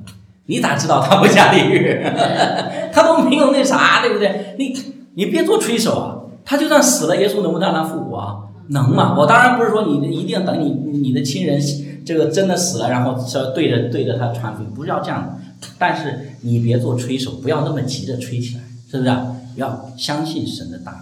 [0.47, 2.01] 你咋知道他不下地狱？
[2.91, 4.55] 他都没有那啥，对不对？
[4.57, 4.75] 你
[5.13, 6.17] 你别做吹手啊！
[6.43, 8.37] 他就算死了，耶稣能不能让他复活啊？
[8.69, 9.15] 能吗？
[9.15, 11.61] 我当然不是说你一定等你你的亲人
[12.03, 15.67] 这个真的死了，然后说对着对着他传福音，不是要这样的。
[15.77, 19.15] 但是你别做吹手，不要那么急着吹起来，是不是？
[19.55, 21.01] 要相信神的大能，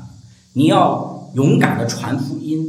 [0.53, 2.59] 你要勇敢的传福音，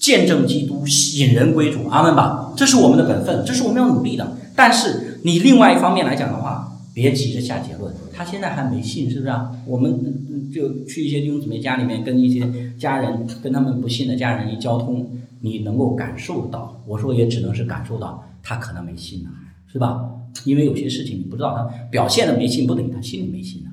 [0.00, 0.82] 见证基督，
[1.14, 1.86] 引人归主。
[1.88, 2.52] 阿门吧！
[2.56, 4.36] 这是我们的本分，这是我们要努力的。
[4.56, 7.94] 但是你另外一方面来讲的话，别急着下结论。
[8.12, 9.50] 他现在还没信，是不是啊？
[9.66, 12.42] 我们就去一些弟兄姊妹家里面，跟一些
[12.78, 15.06] 家人，跟他们不信的家人一交通，
[15.40, 16.82] 你能够感受到。
[16.86, 19.28] 我说也只能是感受到，他可能没信呢，
[19.66, 20.00] 是吧？
[20.44, 23.70] 因为有些事情你不知道，他表现的没信，不等于他心里没信呢。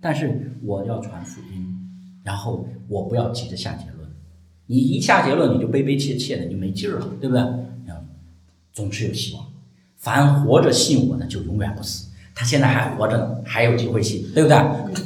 [0.00, 1.66] 但是我要传福音，
[2.22, 3.99] 然后我不要急着下结论。
[4.70, 7.44] 你一下结论，你就悲悲切切的，你就没劲儿了，对不对？
[8.72, 9.44] 总是有希望。
[9.96, 12.06] 凡活着信我的，就永远不死。
[12.36, 14.56] 他现在还活着呢，还有机会信，对不对？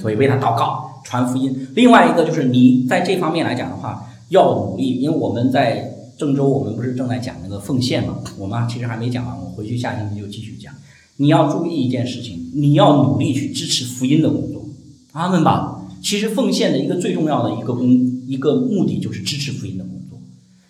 [0.02, 1.66] 所以为他祷告，传福音。
[1.74, 8.18] 另外一个就是你在这方面来讲的话，要努力，因为我们在郑州，我们不是正在讲那个奉献嘛？
[8.36, 10.74] 我们其实还没讲完，我回去下星期就继续讲。
[11.16, 14.62] 你要注意一件事情，你要努力去支持福音的工作。
[15.12, 15.73] 阿门吧。
[16.04, 17.88] 其实奉献的一个最重要的一个工
[18.26, 20.20] 一个目的就是支持福音的工作。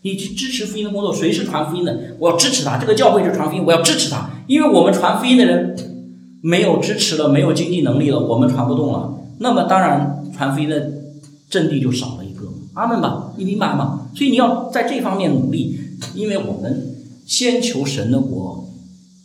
[0.02, 2.16] 你去支持福音的工作，谁是传福音的？
[2.20, 2.78] 我要支持他。
[2.78, 4.30] 这个教会是传福音，我要支持他。
[4.46, 5.76] 因为我们传福音的人
[6.40, 9.12] 没有支持了，没有经济能力了，我们传不动了。
[9.40, 10.92] 那么当然，传福音的
[11.50, 12.46] 阵地就少了一个。
[12.74, 14.08] 阿门吧，你明白吗？
[14.14, 15.80] 所以你要在这方面努力，
[16.14, 16.94] 因为我们
[17.26, 18.63] 先求神的国，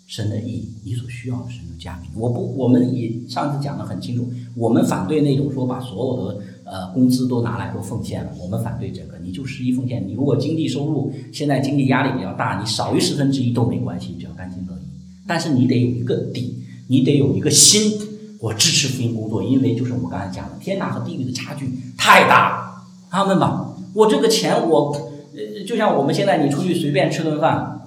[0.10, 2.20] 神的意义，你所需要的神的加给你。
[2.20, 6.44] 我不，我们也上次讲的很清楚，我们反对那种说把所有的。
[6.72, 9.18] 呃，工资都拿来做奉献了，我们反对这个。
[9.24, 14.82] 你就十一奉献，你如果经济收入现在经济压力比较大，你少于十分之一都没关系，只要甘心乐意。
[15.26, 18.00] 但是你得有一个底，你得有一个心，
[18.40, 21.68] 我支持福音工作，因为就是我刚才讲的，天堂和地狱的差距
[21.98, 22.84] 太大了。
[23.10, 24.92] 他们吧，我这个钱我，
[25.34, 27.79] 呃，就像我们现在你出去随便吃顿饭，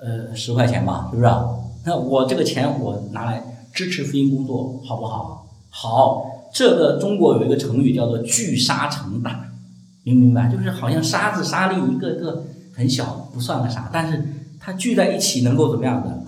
[0.00, 1.30] 呃，十块钱吧，是不是？
[1.84, 3.42] 那我这个钱我拿来
[3.72, 5.46] 支持福音工作，好不好？
[5.70, 6.30] 好。
[6.56, 9.44] 这个中国有一个成语叫做聚沙成塔，
[10.04, 10.48] 明不明白？
[10.48, 14.24] 就是好像沙子沙粒一个个很小，不算个啥，但是
[14.60, 16.24] 它聚在一起能够怎么样的？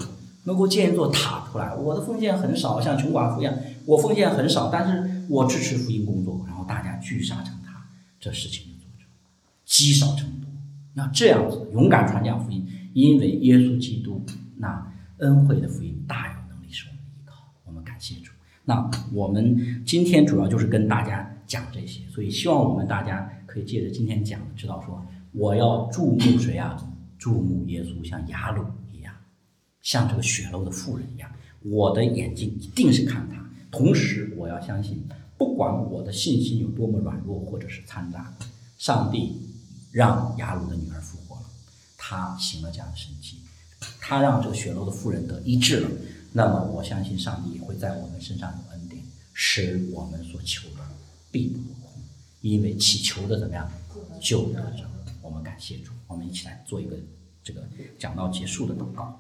[0.47, 1.73] 能够建一座塔出来。
[1.77, 7.87] 我的奉献很少，像穷寡妇一样，我奉献很少，但是我支持福音工作，然后大家聚沙成塔，
[8.19, 9.07] 这事情就做成，
[9.65, 10.51] 积少成多。
[10.95, 12.67] 那这样子勇敢传讲福音，
[12.97, 14.25] 因为耶稣基督
[14.57, 18.33] 那恩惠的福音大有能力是我们依靠，我们感谢主。
[18.65, 26.75] 那我们今天主要就是跟大家讲这些，所以希望我们大家可以借着今天讲，知道说我要注目谁啊？
[27.19, 29.13] 注目耶稣，像雅鲁一样，
[29.83, 31.31] 像这个血漏的妇人一样，
[31.65, 33.47] 我的眼睛一定是看他。
[33.71, 35.07] 同时，我要相信，
[35.37, 38.33] 不管我的信心有多么软弱或者是掺杂，
[38.79, 39.37] 上帝
[39.93, 41.16] 让雅鲁的女儿复，
[42.09, 43.39] 他行了这样的神迹，
[44.01, 45.91] 他让这个血漏的妇人得医治了。
[46.33, 49.03] 那么我相信上帝会在我们身上有恩典，
[49.35, 50.77] 使我们所求的
[51.33, 52.01] 必不落空，
[52.43, 53.69] 因为祈求的怎么样
[54.21, 54.85] 就得着。
[55.21, 56.97] 我们感谢主，我们一起来做一个
[57.43, 57.61] 这个
[57.99, 59.19] 讲到结束的祷告。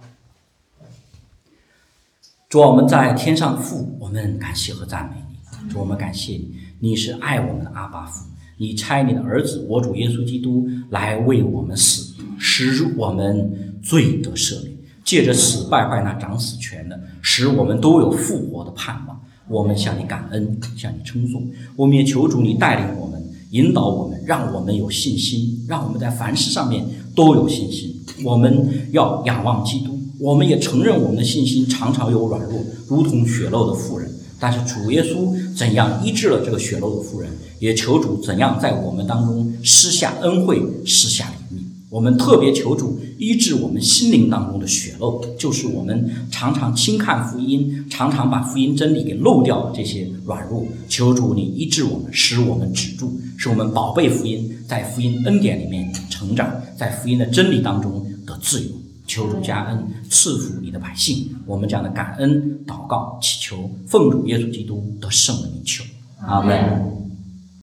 [2.48, 5.68] 主，我们在天上父，我们感谢和赞美你。
[5.68, 8.24] 主，我们感谢你，你是爱我们的阿巴父，
[8.56, 12.05] 你差你的儿子我主耶稣基督来为我们死，
[12.38, 14.76] 使我们罪得赦免。
[15.04, 19.20] 借着死败坏那掌死权的，使我们都有复活的盼望。
[19.48, 21.48] 我们向你感恩，向你称颂。
[21.76, 26.84] 我们也求主你带领我们，引导我们，让我们有信心，让我们在凡事上面
[27.14, 27.94] 都有信心。
[28.24, 32.58] 我们要仰望基督，我们也承认我们的信心常常有软弱，
[32.88, 34.10] 如同血漏的妇人。
[34.40, 37.30] 但是主耶稣怎样医治了这个血漏的妇人，
[37.60, 41.60] 也求主怎样在我们当中施下恩惠，施下怜悯。
[41.96, 50.62] 我们特别求主医治我们心灵当中的血漏，就是我们常常轻看福音，常常把福音真理给漏掉的这些软弱。
[50.90, 56.46] 求主你医治我们，使我们止住，使我们宝贝福音，在福音恩典里面成长，
[56.76, 58.68] 在福音的真理当中得自由。
[59.06, 65.82] 求主加恩赐福你的百姓，我们这样的感恩祷告祈求，奉主耶稣基督得胜的名求，
[66.20, 66.95] 阿门。